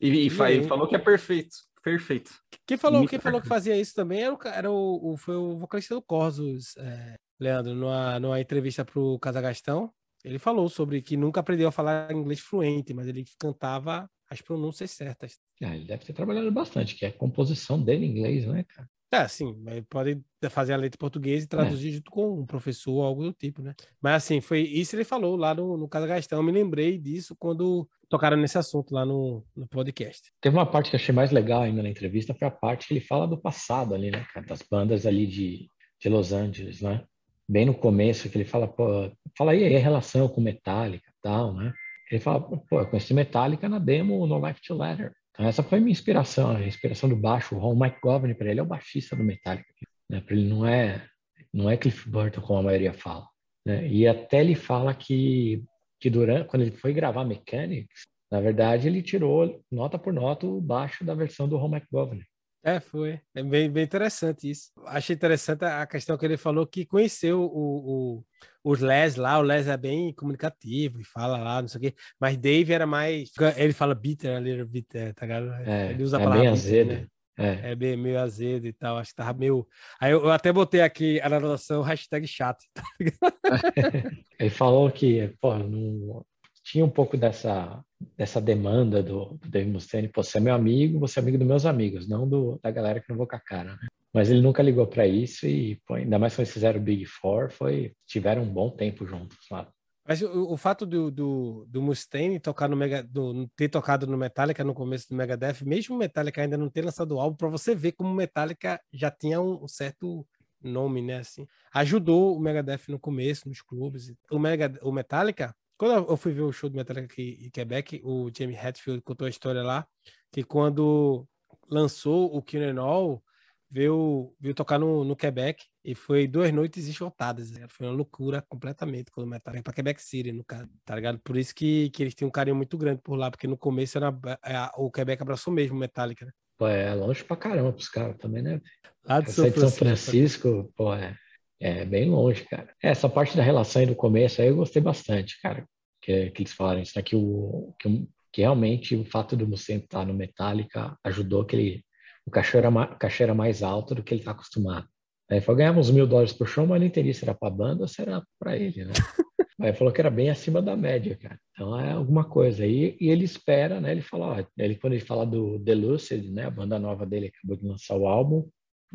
E, 0.00 0.08
e, 0.10 0.26
E 0.26 0.30
fa- 0.30 0.50
e 0.50 0.62
falou 0.64 0.86
que 0.86 0.94
é 0.94 0.98
perfeito, 0.98 1.56
perfeito. 1.82 2.30
Quem 2.66 2.76
falou, 2.76 2.98
Imita 2.98 3.10
quem 3.10 3.18
falou 3.20 3.40
que 3.40 3.48
fazia 3.48 3.76
isso 3.80 3.94
também 3.94 4.22
era 4.22 4.34
o, 4.34 4.38
era 4.44 4.70
o, 4.70 5.12
o- 5.12 5.16
foi 5.16 5.36
o 5.36 5.56
vocalista 5.56 5.94
do 5.94 6.02
Corsos, 6.02 6.76
é, 6.76 7.14
Leandro, 7.40 7.74
numa, 7.74 8.20
numa 8.20 8.40
entrevista 8.40 8.84
para 8.84 9.00
o 9.00 9.18
Casagastão. 9.18 9.90
Ele 10.26 10.40
falou 10.40 10.68
sobre 10.68 11.00
que 11.00 11.16
nunca 11.16 11.38
aprendeu 11.38 11.68
a 11.68 11.72
falar 11.72 12.10
inglês 12.12 12.40
fluente, 12.40 12.92
mas 12.92 13.06
ele 13.06 13.24
cantava 13.38 14.10
as 14.28 14.42
pronúncias 14.42 14.90
certas. 14.90 15.38
Ah, 15.62 15.76
ele 15.76 15.84
deve 15.84 16.04
ter 16.04 16.12
trabalhado 16.12 16.50
bastante, 16.50 16.96
que 16.96 17.04
é 17.04 17.08
a 17.08 17.12
composição 17.12 17.80
dele 17.80 18.06
em 18.06 18.10
inglês, 18.10 18.44
né, 18.44 18.64
cara? 18.64 18.88
É, 19.12 19.28
sim, 19.28 19.54
pode 19.88 20.20
fazer 20.50 20.72
a 20.72 20.76
letra 20.76 20.96
em 20.96 20.98
português 20.98 21.44
e 21.44 21.46
traduzir 21.46 21.92
junto 21.92 22.10
com 22.10 22.40
um 22.40 22.44
professor 22.44 22.92
ou 22.92 23.04
algo 23.04 23.22
do 23.22 23.32
tipo, 23.32 23.62
né? 23.62 23.72
Mas 24.02 24.24
assim, 24.24 24.40
foi 24.40 24.62
isso 24.62 24.96
ele 24.96 25.04
falou 25.04 25.36
lá 25.36 25.54
no, 25.54 25.76
no 25.76 25.88
Casagastão. 25.88 26.40
Eu 26.40 26.42
me 26.42 26.50
lembrei 26.50 26.98
disso 26.98 27.36
quando 27.38 27.88
tocaram 28.08 28.36
nesse 28.36 28.58
assunto 28.58 28.92
lá 28.92 29.06
no, 29.06 29.46
no 29.54 29.68
podcast. 29.68 30.32
Teve 30.40 30.56
uma 30.56 30.66
parte 30.66 30.90
que 30.90 30.96
eu 30.96 31.00
achei 31.00 31.14
mais 31.14 31.30
legal 31.30 31.62
ainda 31.62 31.84
na 31.84 31.88
entrevista, 31.88 32.34
foi 32.34 32.48
a 32.48 32.50
parte 32.50 32.88
que 32.88 32.94
ele 32.94 33.00
fala 33.00 33.28
do 33.28 33.40
passado 33.40 33.94
ali, 33.94 34.10
né, 34.10 34.26
cara? 34.34 34.44
Das 34.44 34.62
bandas 34.68 35.06
ali 35.06 35.24
de, 35.24 35.70
de 36.00 36.08
Los 36.08 36.32
Angeles, 36.32 36.82
né? 36.82 37.06
Bem 37.48 37.66
no 37.66 37.74
começo, 37.74 38.28
que 38.28 38.36
ele 38.36 38.44
fala, 38.44 38.66
pô, 38.66 39.10
fala 39.36 39.52
aí, 39.52 39.76
a 39.76 39.78
relação 39.78 40.28
com 40.28 40.40
Metallica 40.40 41.10
tal, 41.22 41.54
né? 41.54 41.72
Ele 42.10 42.20
fala, 42.20 42.40
pô, 42.40 42.80
eu 42.80 42.86
conheci 42.86 43.12
Metallica 43.12 43.68
na 43.68 43.78
demo 43.78 44.26
No 44.26 44.44
Life 44.46 44.60
to 44.62 44.74
Letter. 44.74 45.12
Então 45.30 45.46
essa 45.46 45.62
foi 45.62 45.78
a 45.78 45.80
minha 45.80 45.92
inspiração, 45.92 46.50
a 46.50 46.66
inspiração 46.66 47.08
do 47.08 47.16
baixo. 47.16 47.54
O 47.54 47.58
Ron 47.58 47.74
Mike 47.74 48.00
Governor, 48.00 48.36
para 48.36 48.50
ele, 48.50 48.60
é 48.60 48.62
o 48.62 48.66
baixista 48.66 49.14
do 49.14 49.24
Metallica. 49.24 49.68
Né? 50.08 50.20
Para 50.20 50.34
ele 50.34 50.48
não 50.48 50.66
é, 50.66 51.04
não 51.52 51.68
é 51.68 51.76
Cliff 51.76 52.08
Burton, 52.08 52.40
como 52.40 52.60
a 52.60 52.62
maioria 52.62 52.92
fala. 52.92 53.26
Né? 53.66 53.88
E 53.88 54.06
até 54.06 54.40
ele 54.40 54.54
fala 54.54 54.94
que, 54.94 55.62
que 56.00 56.08
durante, 56.08 56.46
quando 56.48 56.62
ele 56.62 56.70
foi 56.70 56.92
gravar 56.92 57.24
Mechanics, 57.24 58.06
na 58.30 58.40
verdade, 58.40 58.88
ele 58.88 59.02
tirou 59.02 59.62
nota 59.70 59.98
por 59.98 60.12
nota 60.12 60.46
o 60.46 60.60
baixo 60.60 61.04
da 61.04 61.14
versão 61.14 61.48
do 61.48 61.56
Ron 61.56 61.76
McGovern. 61.76 62.24
É, 62.66 62.80
foi. 62.80 63.20
É 63.32 63.44
bem, 63.44 63.70
bem 63.70 63.84
interessante 63.84 64.50
isso. 64.50 64.72
Achei 64.86 65.14
interessante 65.14 65.64
a 65.64 65.86
questão 65.86 66.18
que 66.18 66.24
ele 66.24 66.36
falou 66.36 66.66
que 66.66 66.84
conheceu 66.84 67.40
o, 67.40 68.18
o, 68.18 68.24
o 68.64 68.74
Les 68.74 69.14
lá. 69.14 69.38
O 69.38 69.42
Les 69.42 69.68
é 69.68 69.76
bem 69.76 70.12
comunicativo 70.12 71.00
e 71.00 71.04
fala 71.04 71.38
lá, 71.38 71.62
não 71.62 71.68
sei 71.68 71.78
o 71.78 71.82
quê. 71.82 71.94
Mas 72.18 72.36
Dave 72.36 72.72
era 72.72 72.84
mais. 72.84 73.30
Ele 73.56 73.72
fala 73.72 73.94
bitter, 73.94 74.36
a 74.36 74.40
little 74.40 74.66
bitter, 74.66 75.14
tá 75.14 75.26
ligado? 75.26 75.52
É, 75.64 75.90
ele 75.92 76.02
usa 76.02 76.18
a 76.18 76.20
é 76.20 76.24
palavra 76.24 76.42
bem 76.42 76.52
bitter, 76.52 76.66
azedo. 76.66 76.92
né? 76.92 77.06
É. 77.38 77.70
É 77.70 77.74
bem 77.76 77.96
meio 77.96 78.18
azedo 78.18 78.66
e 78.66 78.72
tal. 78.72 78.98
Acho 78.98 79.10
que 79.10 79.16
tava 79.16 79.38
meio. 79.38 79.64
Aí 80.00 80.10
eu, 80.10 80.24
eu 80.24 80.32
até 80.32 80.52
botei 80.52 80.80
aqui 80.80 81.20
a 81.20 81.26
anotação 81.28 81.82
hashtag 81.82 82.26
chato. 82.26 82.64
Ele 84.40 84.50
falou 84.50 84.90
que 84.90 85.32
pô, 85.40 85.56
não, 85.56 86.26
tinha 86.66 86.84
um 86.84 86.90
pouco 86.90 87.16
dessa, 87.16 87.80
dessa 88.16 88.40
demanda 88.40 89.00
do, 89.00 89.38
do 89.40 89.48
Dave 89.48 89.70
Mustaine, 89.70 90.08
pô, 90.08 90.22
você 90.22 90.38
é 90.38 90.40
meu 90.40 90.52
amigo, 90.52 90.98
você 90.98 91.20
é 91.20 91.22
amigo 91.22 91.38
dos 91.38 91.46
meus 91.46 91.64
amigos, 91.64 92.08
não 92.08 92.28
do, 92.28 92.58
da 92.60 92.72
galera 92.72 93.00
que 93.00 93.08
não 93.08 93.16
vou 93.16 93.26
com 93.26 93.36
a 93.36 93.40
cara, 93.40 93.76
né? 93.76 93.86
Mas 94.12 94.30
ele 94.30 94.40
nunca 94.40 94.62
ligou 94.62 94.84
para 94.86 95.06
isso 95.06 95.46
e 95.46 95.80
pô, 95.86 95.94
ainda 95.94 96.18
mais 96.18 96.34
quando 96.34 96.40
eles 96.40 96.52
fizeram 96.52 96.80
o 96.80 96.82
Big 96.82 97.04
Four, 97.06 97.50
foi, 97.50 97.92
tiveram 98.04 98.42
um 98.42 98.52
bom 98.52 98.68
tempo 98.68 99.06
juntos 99.06 99.38
lá. 99.48 99.68
Mas 100.08 100.22
o, 100.22 100.52
o 100.52 100.56
fato 100.56 100.84
do, 100.84 101.08
do, 101.10 101.66
do, 101.68 101.82
Mustaine 101.82 102.40
tocar 102.40 102.68
no 102.68 102.76
Mega, 102.76 103.02
do, 103.02 103.46
ter 103.56 103.68
tocado 103.68 104.06
no 104.06 104.16
Metallica 104.16 104.64
no 104.64 104.74
começo 104.74 105.08
do 105.08 105.16
Megadeth, 105.16 105.64
mesmo 105.64 105.94
o 105.94 105.98
Metallica 105.98 106.42
ainda 106.42 106.56
não 106.56 106.68
ter 106.68 106.84
lançado 106.84 107.12
o 107.12 107.20
álbum, 107.20 107.36
para 107.36 107.48
você 107.48 107.74
ver 107.76 107.92
como 107.92 108.10
o 108.10 108.14
Metallica 108.14 108.80
já 108.92 109.10
tinha 109.10 109.40
um, 109.40 109.62
um, 109.62 109.68
certo 109.68 110.26
nome, 110.62 111.02
né? 111.02 111.18
Assim, 111.18 111.46
ajudou 111.74 112.36
o 112.36 112.40
Megadeth 112.40 112.88
no 112.88 112.98
começo, 112.98 113.48
nos 113.48 113.60
clubes. 113.60 114.12
O, 114.30 114.38
Mega, 114.38 114.72
o 114.82 114.90
Metallica, 114.90 115.54
quando 115.76 116.08
eu 116.08 116.16
fui 116.16 116.32
ver 116.32 116.42
o 116.42 116.52
show 116.52 116.68
do 116.70 116.76
Metallica 116.76 117.12
aqui 117.12 117.38
em 117.40 117.50
Quebec, 117.50 118.00
o 118.04 118.30
Jamie 118.36 118.56
Hatfield 118.56 119.02
contou 119.02 119.26
a 119.26 119.30
história 119.30 119.62
lá, 119.62 119.86
que 120.32 120.42
quando 120.42 121.26
lançou 121.68 122.34
o 122.34 122.44
All, 122.80 123.22
veio, 123.70 124.34
veio 124.40 124.54
tocar 124.54 124.78
no, 124.78 125.04
no 125.04 125.16
Quebec 125.16 125.64
e 125.84 125.94
foi 125.94 126.26
duas 126.26 126.52
noites 126.52 126.86
esgotadas. 126.86 127.50
Né? 127.50 127.66
Foi 127.68 127.86
uma 127.86 127.94
loucura 127.94 128.42
completamente 128.48 129.10
quando 129.10 129.26
o 129.26 129.30
Metallica 129.30 129.62
para 129.62 129.72
Quebec 129.72 130.02
City, 130.02 130.32
no 130.32 130.44
caso, 130.44 130.68
tá 130.84 130.94
ligado? 130.94 131.18
Por 131.18 131.36
isso 131.36 131.54
que, 131.54 131.90
que 131.90 132.02
eles 132.02 132.14
tinham 132.14 132.28
um 132.28 132.32
carinho 132.32 132.56
muito 132.56 132.76
grande 132.78 133.00
por 133.02 133.16
lá, 133.16 133.30
porque 133.30 133.46
no 133.46 133.56
começo 133.56 133.98
era, 133.98 134.16
a, 134.42 134.72
o 134.76 134.90
Quebec 134.90 135.22
abraçou 135.22 135.52
mesmo 135.52 135.76
o 135.76 135.78
Metallica, 135.80 136.26
né? 136.26 136.32
Pô, 136.58 136.66
é 136.66 136.94
longe 136.94 137.22
pra 137.22 137.36
caramba 137.36 137.72
pros 137.72 137.88
caras 137.88 138.16
também, 138.16 138.42
né? 138.42 138.60
Lá 139.04 139.20
de 139.20 139.30
São 139.30 139.44
Francisco, 139.44 139.60
São 139.60 139.78
Francisco, 139.78 140.72
pô, 140.74 140.94
é, 140.94 141.14
é 141.60 141.84
bem 141.84 142.08
longe, 142.08 142.44
cara. 142.44 142.74
Essa 142.82 143.08
parte 143.08 143.36
da 143.36 143.42
relação 143.42 143.80
aí 143.80 143.86
do 143.86 143.94
começo 143.94 144.40
aí 144.40 144.48
eu 144.48 144.56
gostei 144.56 144.82
bastante, 144.82 145.40
cara. 145.40 145.66
Que, 146.02 146.30
que 146.30 146.42
eles 146.42 146.52
falaram 146.52 146.82
isso, 146.82 146.92
né? 146.96 147.02
Que, 147.02 147.16
o, 147.16 147.74
que, 147.80 148.08
que 148.32 148.42
realmente 148.42 148.94
o 148.94 149.04
fato 149.04 149.36
do 149.36 149.46
Mustaine 149.46 149.82
estar 149.82 150.06
no 150.06 150.14
Metallica 150.14 150.96
ajudou 151.04 151.44
que 151.44 151.56
ele 151.56 151.86
o 152.26 152.30
cachê 152.30 152.58
era, 152.58 152.68
o 152.68 152.98
cachê 152.98 153.22
era 153.22 153.34
mais 153.34 153.62
alto 153.62 153.94
do 153.94 154.02
que 154.02 154.12
ele 154.12 154.20
está 154.20 154.32
acostumado. 154.32 154.88
Aí 155.30 155.40
falou, 155.40 155.58
ganhamos 155.58 155.90
mil 155.90 156.06
dólares 156.06 156.32
por 156.32 156.46
show, 156.46 156.66
mas 156.66 156.80
não 156.80 156.86
entendi 156.86 157.14
se 157.14 157.24
era 157.24 157.34
para 157.34 157.48
a 157.48 157.56
banda 157.56 157.82
ou 157.82 157.88
se 157.88 158.02
era 158.02 158.22
para 158.38 158.56
ele, 158.56 158.84
né? 158.84 158.92
Aí 159.60 159.72
falou 159.72 159.92
que 159.92 160.00
era 160.00 160.10
bem 160.10 160.28
acima 160.28 160.60
da 160.60 160.76
média, 160.76 161.16
cara. 161.16 161.38
Então 161.52 161.80
é 161.80 161.92
alguma 161.92 162.24
coisa. 162.24 162.66
E, 162.66 162.96
e 163.00 163.08
ele 163.08 163.24
espera, 163.24 163.80
né? 163.80 163.90
Ele 163.90 164.02
fala, 164.02 164.26
ó, 164.26 164.44
ele, 164.58 164.76
quando 164.76 164.92
ele 164.92 165.04
fala 165.04 165.24
do 165.24 165.58
The 165.60 165.74
Lucid, 165.74 166.30
né? 166.30 166.44
A 166.44 166.50
banda 166.50 166.78
nova 166.78 167.06
dele 167.06 167.32
acabou 167.34 167.56
de 167.56 167.66
lançar 167.66 167.96
o 167.96 168.06
álbum, 168.06 168.46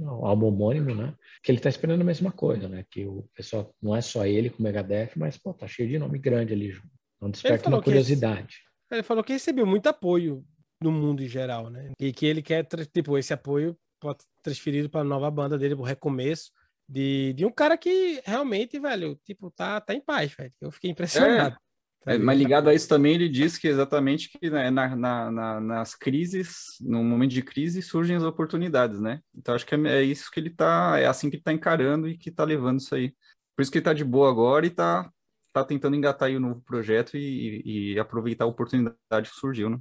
o 0.04 0.26
álbum 0.26 0.48
homônimo, 0.48 0.96
né? 0.96 1.14
Que 1.44 1.52
ele 1.52 1.60
tá 1.60 1.70
esperando 1.70 2.02
a 2.02 2.06
mesma 2.06 2.32
coisa, 2.32 2.68
né? 2.68 2.86
Que 2.90 3.06
o 3.06 3.28
pessoal, 3.34 3.74
não 3.82 3.96
é 3.96 4.02
só 4.02 4.26
ele 4.26 4.50
com 4.50 4.60
o 4.60 4.64
Megadeth, 4.64 5.12
mas, 5.16 5.38
pô, 5.38 5.54
tá 5.54 5.68
cheio 5.68 5.90
de 5.90 6.00
nome 6.00 6.20
grande 6.20 6.54
ali 6.54 6.72
junto. 6.72 6.90
Então 7.18 7.30
desperta 7.30 7.70
uma 7.70 7.82
curiosidade. 7.82 8.58
Ele 8.92 9.04
falou 9.04 9.24
que 9.24 9.34
recebeu 9.34 9.66
muito 9.66 9.88
apoio 9.88 10.44
no 10.82 10.92
mundo 10.92 11.24
em 11.24 11.28
geral, 11.28 11.70
né? 11.70 11.92
E 12.00 12.12
que 12.12 12.26
ele 12.26 12.42
quer, 12.42 12.66
tipo, 12.66 13.18
esse 13.18 13.34
apoio 13.34 13.78
pode 14.00 14.26
transferido 14.42 14.90
para 14.90 15.02
a 15.02 15.06
nova 15.06 15.30
banda 15.30 15.58
dele, 15.58 15.76
o 15.76 15.84
recomeço 15.84 16.52
de, 16.90 17.34
de 17.34 17.46
um 17.46 17.52
cara 17.52 17.78
que 17.78 18.22
realmente, 18.26 18.80
velho, 18.80 19.18
tipo, 19.24 19.50
tá, 19.52 19.80
tá 19.80 19.94
em 19.94 20.02
paz, 20.02 20.34
velho. 20.34 20.52
Eu 20.60 20.72
fiquei 20.72 20.90
impressionado. 20.90 21.56
É, 21.56 21.71
é, 22.06 22.18
mas 22.18 22.38
ligado 22.38 22.68
a 22.68 22.74
isso 22.74 22.88
também, 22.88 23.14
ele 23.14 23.30
diz 23.30 23.58
que 23.58 23.68
exatamente 23.68 24.30
que 24.30 24.50
né, 24.50 24.72
na, 24.72 24.96
na, 24.96 25.32
na, 25.32 25.62
nas 25.62 25.96
crises, 25.96 26.78
no 26.82 27.04
momento 27.04 27.32
de 27.32 27.44
crise, 27.44 27.82
surgem 27.82 28.16
as 28.16 28.24
oportunidades, 28.24 29.00
né? 29.00 29.22
Então 29.36 29.54
acho 29.54 29.66
que 29.66 29.76
é, 29.76 29.80
é, 29.88 30.04
isso 30.04 30.32
que 30.32 30.40
ele 30.40 30.50
tá, 30.50 30.98
é 31.00 31.06
assim 31.06 31.30
que 31.30 31.36
ele 31.36 31.44
tá 31.44 31.54
encarando 31.54 32.08
e 32.08 32.18
que 32.18 32.32
tá 32.32 32.44
levando 32.44 32.80
isso 32.80 32.96
aí. 32.96 33.14
Por 33.56 33.62
isso 33.62 33.72
que 33.72 33.78
ele 33.78 33.86
tá 33.86 33.94
de 33.94 34.04
boa 34.04 34.30
agora 34.30 34.66
e 34.66 34.72
tá, 34.72 35.12
tá 35.54 35.64
tentando 35.64 35.96
engatar 35.96 36.28
aí 36.28 36.36
o 36.36 36.38
um 36.40 36.42
novo 36.42 36.62
projeto 36.62 37.16
e, 37.16 37.94
e 37.94 38.00
aproveitar 38.00 38.46
a 38.46 38.48
oportunidade 38.48 39.30
que 39.30 39.36
surgiu, 39.36 39.70
né? 39.70 39.80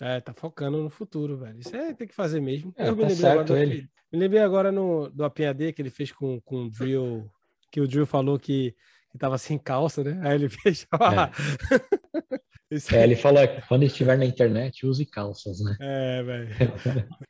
É, 0.00 0.20
tá 0.20 0.34
focando 0.34 0.82
no 0.82 0.90
futuro, 0.90 1.38
velho. 1.38 1.58
Isso 1.60 1.74
é 1.74 1.94
tem 1.94 2.06
que 2.06 2.14
fazer 2.14 2.40
mesmo. 2.40 2.74
É, 2.76 2.88
eu 2.88 2.96
me 2.96 3.02
tá 3.02 3.08
lembrei 3.08 3.30
agora 3.30 3.44
do, 3.44 3.54
me 4.12 4.18
lembrei 4.18 4.42
agora 4.42 4.72
no, 4.72 5.08
do 5.08 5.24
APAD 5.24 5.72
que 5.72 5.80
ele 5.80 5.90
fez 5.90 6.12
com, 6.12 6.40
com 6.40 6.64
o 6.64 6.70
Drill, 6.70 7.30
que 7.70 7.80
o 7.80 7.88
Drill 7.88 8.06
falou 8.06 8.38
que, 8.38 8.74
que 9.14 9.18
tava 9.18 9.38
sem 9.38 9.56
calça, 9.56 10.02
né? 10.02 10.20
Aí 10.28 10.34
ele 10.34 10.48
fez. 10.50 10.88
É. 12.90 12.96
é, 12.98 13.04
ele 13.04 13.14
falou 13.14 13.46
que 13.46 13.62
quando 13.68 13.84
estiver 13.84 14.18
na 14.18 14.24
internet, 14.24 14.84
use 14.84 15.06
calças, 15.06 15.60
né? 15.60 15.76
É, 15.80 16.22
velho. 16.24 16.48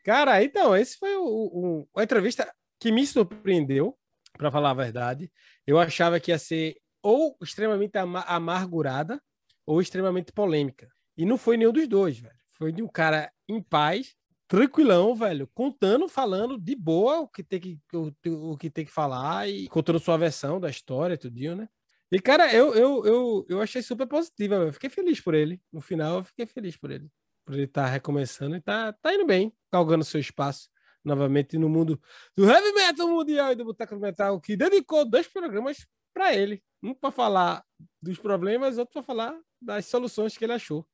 Cara, 0.03 0.43
então, 0.43 0.75
esse 0.75 0.97
foi 0.97 1.15
o, 1.15 1.23
o, 1.23 1.89
a 1.95 2.03
entrevista 2.03 2.51
que 2.81 2.91
me 2.91 3.07
surpreendeu, 3.07 3.95
para 4.33 4.51
falar 4.51 4.71
a 4.71 4.75
verdade. 4.75 5.31
Eu 5.67 5.79
achava 5.79 6.19
que 6.19 6.31
ia 6.31 6.39
ser 6.39 6.77
ou 7.03 7.37
extremamente 7.43 7.99
amargurada 7.99 9.21
ou 9.67 9.81
extremamente 9.81 10.33
polêmica. 10.33 10.89
E 11.19 11.27
não 11.27 11.37
foi 11.37 11.59
nenhum 11.59 11.73
dos 11.73 11.87
dois, 11.87 12.19
velho. 12.19 12.35
Foi 12.53 12.73
de 12.73 12.83
um 12.83 12.89
cara 12.89 13.31
em 13.47 13.63
paz, 13.63 14.15
tranquilão, 14.49 15.15
velho, 15.15 15.49
contando, 15.55 16.09
falando 16.09 16.59
de 16.59 16.75
boa 16.75 17.21
o 17.21 17.29
que 17.29 17.43
tem 17.43 17.61
que, 17.61 17.79
o, 17.93 18.13
o 18.53 18.57
que, 18.57 18.71
tem 18.71 18.85
que 18.85 18.91
falar 18.91 19.49
e 19.49 19.69
contando 19.69 19.99
sua 19.99 20.17
versão 20.17 20.61
da 20.61 20.71
história, 20.71 21.17
tudo, 21.17 21.57
né? 21.57 21.69
E, 22.13 22.21
cara, 22.21 22.53
eu, 22.55 22.75
eu, 22.75 23.05
eu, 23.07 23.47
eu 23.49 23.61
achei 23.61 23.83
super 23.83 24.07
positiva, 24.07 24.55
eu 24.57 24.73
fiquei 24.73 24.89
feliz 24.91 25.21
por 25.21 25.35
ele. 25.35 25.61
No 25.73 25.81
final, 25.81 26.19
eu 26.19 26.25
fiquei 26.25 26.47
feliz 26.47 26.77
por 26.77 26.91
ele. 26.91 27.11
Por 27.45 27.55
ele 27.55 27.65
estar 27.65 27.85
tá 27.85 27.89
recomeçando 27.89 28.55
e 28.57 28.61
tá, 28.61 28.93
tá 28.93 29.15
indo 29.15 29.27
bem, 29.27 29.53
galgando 29.73 30.05
seu 30.05 30.21
espaço 30.21 30.69
novamente 31.05 31.59
no 31.59 31.69
mundo 31.69 32.01
do 32.37 32.49
heavy 32.49 32.73
metal 32.73 33.09
mundial 33.09 33.53
e 33.53 33.55
do 33.55 33.65
boteco 33.65 33.97
metal, 33.97 34.41
que 34.41 34.57
dedicou 34.57 35.05
dois 35.05 35.29
programas 35.29 35.87
para 36.15 36.35
ele. 36.35 36.63
Um 36.83 36.95
para 36.95 37.11
falar 37.11 37.65
dos 38.01 38.19
problemas, 38.19 38.79
outro 38.79 38.95
para 38.95 39.03
falar 39.03 39.39
das 39.61 39.87
soluções 39.87 40.37
que 40.37 40.45
ele 40.45 40.53
achou. 40.53 40.87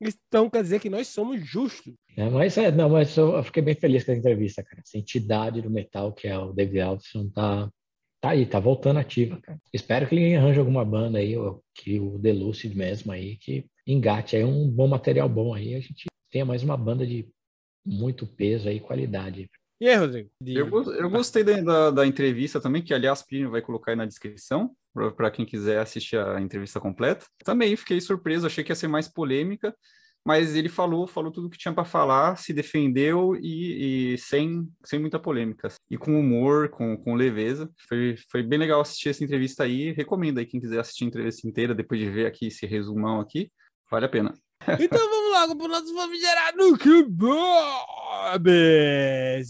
Então 0.00 0.50
quer 0.50 0.62
dizer 0.62 0.80
que 0.80 0.90
nós 0.90 1.08
somos 1.08 1.44
justos. 1.44 1.94
É, 2.16 2.28
mas 2.28 2.56
é, 2.58 2.70
não, 2.70 2.90
mas 2.90 3.16
eu, 3.16 3.42
fiquei 3.42 3.62
bem 3.62 3.74
feliz 3.74 4.04
com 4.04 4.12
a 4.12 4.16
entrevista, 4.16 4.62
cara. 4.62 4.82
Essa 4.84 4.98
entidade 4.98 5.62
do 5.62 5.70
metal 5.70 6.12
que 6.12 6.28
é 6.28 6.38
o 6.38 6.52
David 6.52 6.80
Aldison 6.80 7.28
tá, 7.30 7.70
tá 8.20 8.30
aí, 8.30 8.46
tá 8.46 8.58
voltando 8.60 8.98
ativa, 8.98 9.40
cara. 9.40 9.58
Espero 9.72 10.06
que 10.06 10.14
ele 10.14 10.36
arranje 10.36 10.58
alguma 10.58 10.84
banda 10.84 11.18
aí, 11.18 11.36
ou 11.36 11.62
que 11.74 11.98
o 11.98 12.18
Delucid 12.18 12.74
mesmo 12.76 13.12
aí, 13.12 13.36
que 13.36 13.64
engate 13.86 14.36
aí 14.36 14.44
um 14.44 14.68
bom 14.68 14.88
material 14.88 15.28
bom 15.28 15.54
aí, 15.54 15.74
a 15.74 15.80
gente 15.80 16.06
tenha 16.30 16.44
mais 16.44 16.62
uma 16.62 16.76
banda 16.76 17.06
de 17.06 17.28
muito 17.84 18.26
peso 18.26 18.68
aí, 18.68 18.80
qualidade. 18.80 19.48
E 19.80 19.88
aí, 19.88 19.96
Rodrigo? 19.96 20.30
Eu, 20.44 20.94
eu 20.94 21.10
gostei 21.10 21.44
da, 21.44 21.90
da, 21.90 22.06
entrevista 22.06 22.60
também, 22.60 22.82
que 22.82 22.94
aliás, 22.94 23.22
Plínio 23.22 23.50
vai 23.50 23.60
colocar 23.60 23.92
aí 23.92 23.96
na 23.96 24.06
descrição, 24.06 24.74
para 25.16 25.30
quem 25.30 25.44
quiser 25.44 25.78
assistir 25.80 26.18
a 26.18 26.40
entrevista 26.40 26.80
completa. 26.80 27.26
Também 27.44 27.76
fiquei 27.76 28.00
surpreso, 28.00 28.46
achei 28.46 28.64
que 28.64 28.72
ia 28.72 28.76
ser 28.76 28.88
mais 28.88 29.08
polêmica, 29.08 29.74
mas 30.26 30.56
ele 30.56 30.68
falou, 30.68 31.06
falou 31.06 31.30
tudo 31.30 31.46
o 31.46 31.50
que 31.50 31.56
tinha 31.56 31.72
para 31.72 31.84
falar, 31.84 32.36
se 32.36 32.52
defendeu 32.52 33.36
e, 33.36 34.14
e, 34.14 34.18
sem, 34.18 34.68
sem 34.84 34.98
muita 34.98 35.20
polêmica. 35.20 35.68
E 35.88 35.96
com 35.96 36.18
humor, 36.18 36.68
com, 36.68 36.96
com 36.96 37.14
leveza. 37.14 37.70
Foi, 37.88 38.16
foi 38.28 38.42
bem 38.42 38.58
legal 38.58 38.80
assistir 38.80 39.10
essa 39.10 39.22
entrevista 39.22 39.62
aí. 39.62 39.92
Recomendo 39.92 40.38
aí 40.38 40.46
quem 40.46 40.60
quiser 40.60 40.80
assistir 40.80 41.04
a 41.04 41.06
entrevista 41.06 41.46
inteira, 41.46 41.76
depois 41.76 42.00
de 42.00 42.10
ver 42.10 42.26
aqui 42.26 42.48
esse 42.48 42.66
resumão 42.66 43.20
aqui. 43.20 43.52
Vale 43.88 44.06
a 44.06 44.08
pena. 44.08 44.34
Então 44.80 44.98
vamos 44.98 45.32
logo 45.32 45.54
para 45.56 45.66
o 45.66 45.68
nosso 45.68 45.94
famigerado 45.94 46.78
Kebabs! 46.78 47.52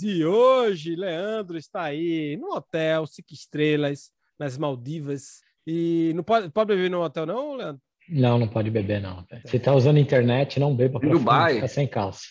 E 0.03 0.25
hoje, 0.27 0.95
Leandro 0.95 1.57
está 1.57 1.85
aí 1.85 2.37
no 2.37 2.53
hotel, 2.55 3.07
cinco 3.07 3.33
estrelas, 3.33 4.11
nas 4.39 4.57
Maldivas. 4.57 5.41
E 5.67 6.13
não 6.15 6.23
pode, 6.23 6.51
pode 6.51 6.69
beber 6.69 6.91
no 6.91 7.03
hotel, 7.03 7.27
não, 7.27 7.55
Leandro? 7.55 7.83
Não, 8.09 8.39
não 8.39 8.49
pode 8.49 8.71
beber, 8.71 9.01
não. 9.01 9.25
Você 9.45 9.57
está 9.57 9.75
usando 9.75 9.99
internet, 9.99 10.61
não 10.61 10.75
beba. 10.75 11.01
Em 11.03 11.11
Dubai. 11.11 11.55
Ficar 11.55 11.69
sem 11.69 11.89
calça. 11.89 12.23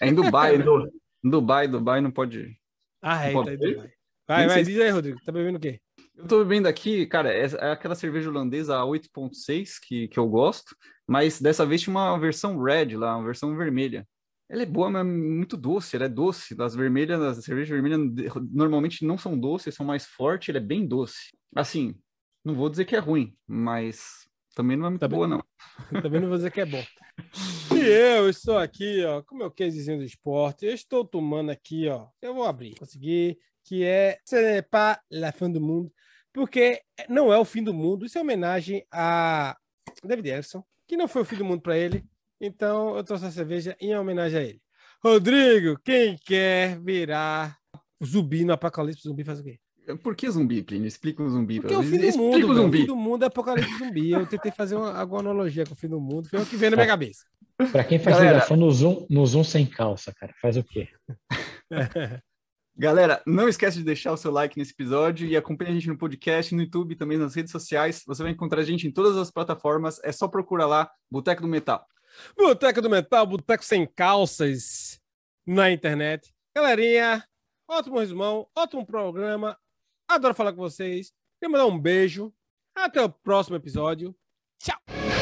É 0.00 0.08
em 0.08 0.14
Dubai, 0.14 0.56
no, 0.58 0.86
em 1.24 1.30
Dubai, 1.30 1.66
Dubai 1.66 2.00
não 2.00 2.10
pode. 2.10 2.56
Ah, 3.02 3.24
é, 3.24 3.32
tá 3.32 3.52
em 3.52 3.56
Dubai. 3.56 3.90
Vai, 4.28 4.46
vai, 4.46 4.62
diz 4.62 4.80
aí, 4.80 4.90
Rodrigo. 4.90 5.18
Tá 5.24 5.32
bebendo 5.32 5.58
o 5.58 5.60
quê? 5.60 5.80
Eu 6.16 6.26
tô 6.26 6.38
bebendo 6.42 6.66
aqui, 6.66 7.06
cara, 7.06 7.32
é, 7.32 7.44
é 7.44 7.70
aquela 7.72 7.94
cerveja 7.94 8.30
holandesa 8.30 8.76
a 8.76 8.82
8.6 8.82 9.74
que, 9.86 10.08
que 10.08 10.18
eu 10.18 10.26
gosto, 10.26 10.74
mas 11.06 11.40
dessa 11.40 11.66
vez 11.66 11.82
tinha 11.82 11.92
uma 11.94 12.18
versão 12.18 12.60
red 12.60 12.96
lá, 12.96 13.16
uma 13.16 13.26
versão 13.26 13.54
vermelha. 13.56 14.06
Ela 14.48 14.62
é 14.62 14.66
boa, 14.66 14.90
mas 14.90 15.00
é 15.00 15.04
muito 15.04 15.56
doce, 15.56 15.96
ela 15.96 16.06
é 16.06 16.08
doce. 16.08 16.54
As 16.60 16.74
vermelhas, 16.74 17.20
as 17.20 17.44
cervejas 17.44 17.68
vermelhas 17.70 18.00
normalmente 18.52 19.04
não 19.04 19.18
são 19.18 19.38
doces, 19.38 19.74
são 19.74 19.84
mais 19.84 20.06
fortes, 20.06 20.48
ela 20.48 20.58
é 20.58 20.60
bem 20.60 20.86
doce. 20.86 21.36
Assim, 21.54 21.96
não 22.44 22.54
vou 22.54 22.70
dizer 22.70 22.84
que 22.84 22.94
é 22.94 22.98
ruim, 22.98 23.36
mas 23.46 24.28
também 24.54 24.76
não 24.76 24.86
é 24.86 24.90
muito 24.90 25.00
também, 25.00 25.18
boa, 25.18 25.28
não. 25.28 25.44
Também 26.02 26.20
não 26.20 26.28
vou 26.28 26.36
dizer 26.36 26.50
que 26.50 26.60
é 26.60 26.66
bom. 26.66 26.82
E 27.76 27.88
eu 27.88 28.30
estou 28.30 28.56
aqui, 28.56 29.04
ó, 29.04 29.22
com 29.22 29.36
meu 29.36 29.50
casezinho 29.50 29.98
do 29.98 30.04
esporte. 30.04 30.64
Eu 30.64 30.72
estou 30.72 31.04
tomando 31.04 31.50
aqui, 31.50 31.86
ó. 31.88 32.08
Eu 32.22 32.34
vou 32.34 32.44
abrir. 32.44 32.74
Consegui. 32.74 33.38
Que 33.62 33.84
é 33.84 34.18
Ce 34.24 34.34
n'est 34.40 34.66
pas 34.66 34.98
la 35.10 35.30
fin 35.30 35.52
do 35.52 35.60
mundo 35.60 35.92
porque 36.36 36.82
não 37.08 37.32
é 37.32 37.38
o 37.38 37.46
fim 37.46 37.64
do 37.64 37.72
mundo. 37.72 38.04
Isso 38.04 38.18
é 38.18 38.20
homenagem 38.20 38.86
a 38.92 39.56
David 40.04 40.28
Ellison, 40.28 40.62
que 40.86 40.94
não 40.94 41.08
foi 41.08 41.22
o 41.22 41.24
fim 41.24 41.36
do 41.36 41.46
mundo 41.46 41.62
para 41.62 41.78
ele. 41.78 42.04
Então 42.40 42.96
eu 42.96 43.04
trouxe 43.04 43.26
a 43.26 43.30
cerveja 43.30 43.76
em 43.80 43.96
homenagem 43.96 44.38
a 44.38 44.42
ele. 44.42 44.60
Rodrigo, 45.02 45.78
quem 45.84 46.16
quer 46.16 46.80
virar 46.80 47.56
zumbi 48.04 48.44
no 48.44 48.52
apocalipse 48.52 49.02
zumbi 49.02 49.24
faz 49.24 49.40
o 49.40 49.44
quê? 49.44 49.58
Por 50.02 50.16
que 50.16 50.28
zumbi, 50.28 50.62
Plínio? 50.62 50.88
Explica 50.88 51.22
o 51.22 51.30
zumbi. 51.30 51.60
Porque 51.60 51.74
é 51.74 51.78
o 51.78 51.82
fim 51.82 51.98
do 51.98 52.18
mundo. 52.18 52.50
O, 52.50 52.54
zumbi. 52.54 52.78
o 52.78 52.80
fim 52.80 52.86
do 52.86 52.96
mundo 52.96 53.22
é 53.22 53.26
apocalipse 53.26 53.78
zumbi. 53.78 54.10
Eu 54.10 54.26
tentei 54.26 54.50
fazer 54.50 54.74
uma, 54.74 54.92
alguma 54.98 55.20
analogia 55.20 55.64
com 55.64 55.74
o 55.74 55.76
fim 55.76 55.88
do 55.88 56.00
mundo. 56.00 56.28
Foi 56.28 56.40
o 56.40 56.46
que 56.46 56.56
veio 56.56 56.72
na 56.72 56.76
minha 56.76 56.88
cabeça. 56.88 57.24
Para 57.70 57.84
quem 57.84 57.98
faz 57.98 58.16
Galera... 58.16 58.34
ligação 58.34 58.56
no 58.56 58.70
Zoom, 58.70 59.06
no 59.08 59.24
Zoom 59.24 59.44
sem 59.44 59.64
calça, 59.64 60.12
cara, 60.12 60.34
faz 60.42 60.56
o 60.56 60.64
quê? 60.64 60.88
Galera, 62.78 63.22
não 63.26 63.48
esquece 63.48 63.78
de 63.78 63.84
deixar 63.84 64.12
o 64.12 64.16
seu 64.18 64.30
like 64.30 64.58
nesse 64.58 64.72
episódio 64.72 65.26
e 65.26 65.34
acompanhe 65.34 65.70
a 65.70 65.74
gente 65.74 65.88
no 65.88 65.96
podcast, 65.96 66.54
no 66.54 66.60
YouTube, 66.60 66.96
também 66.96 67.16
nas 67.16 67.34
redes 67.34 67.50
sociais. 67.50 68.02
Você 68.06 68.22
vai 68.22 68.32
encontrar 68.32 68.60
a 68.60 68.64
gente 68.64 68.86
em 68.86 68.92
todas 68.92 69.16
as 69.16 69.30
plataformas. 69.30 69.98
É 70.04 70.12
só 70.12 70.28
procurar 70.28 70.66
lá, 70.66 70.90
Boteco 71.10 71.40
do 71.40 71.48
Metal. 71.48 71.86
Boteco 72.36 72.80
do 72.80 72.90
Metal, 72.90 73.26
Boteco 73.26 73.64
sem 73.64 73.86
calças 73.86 75.00
na 75.46 75.70
internet. 75.70 76.34
Galerinha, 76.54 77.26
ótimo 77.68 77.98
resumão, 77.98 78.48
ótimo 78.54 78.84
programa. 78.84 79.58
Adoro 80.08 80.34
falar 80.34 80.52
com 80.52 80.60
vocês. 80.60 81.12
Quero 81.40 81.52
mandar 81.52 81.66
um 81.66 81.78
beijo. 81.78 82.32
Até 82.74 83.02
o 83.02 83.08
próximo 83.08 83.56
episódio. 83.56 84.14
Tchau! 84.58 85.15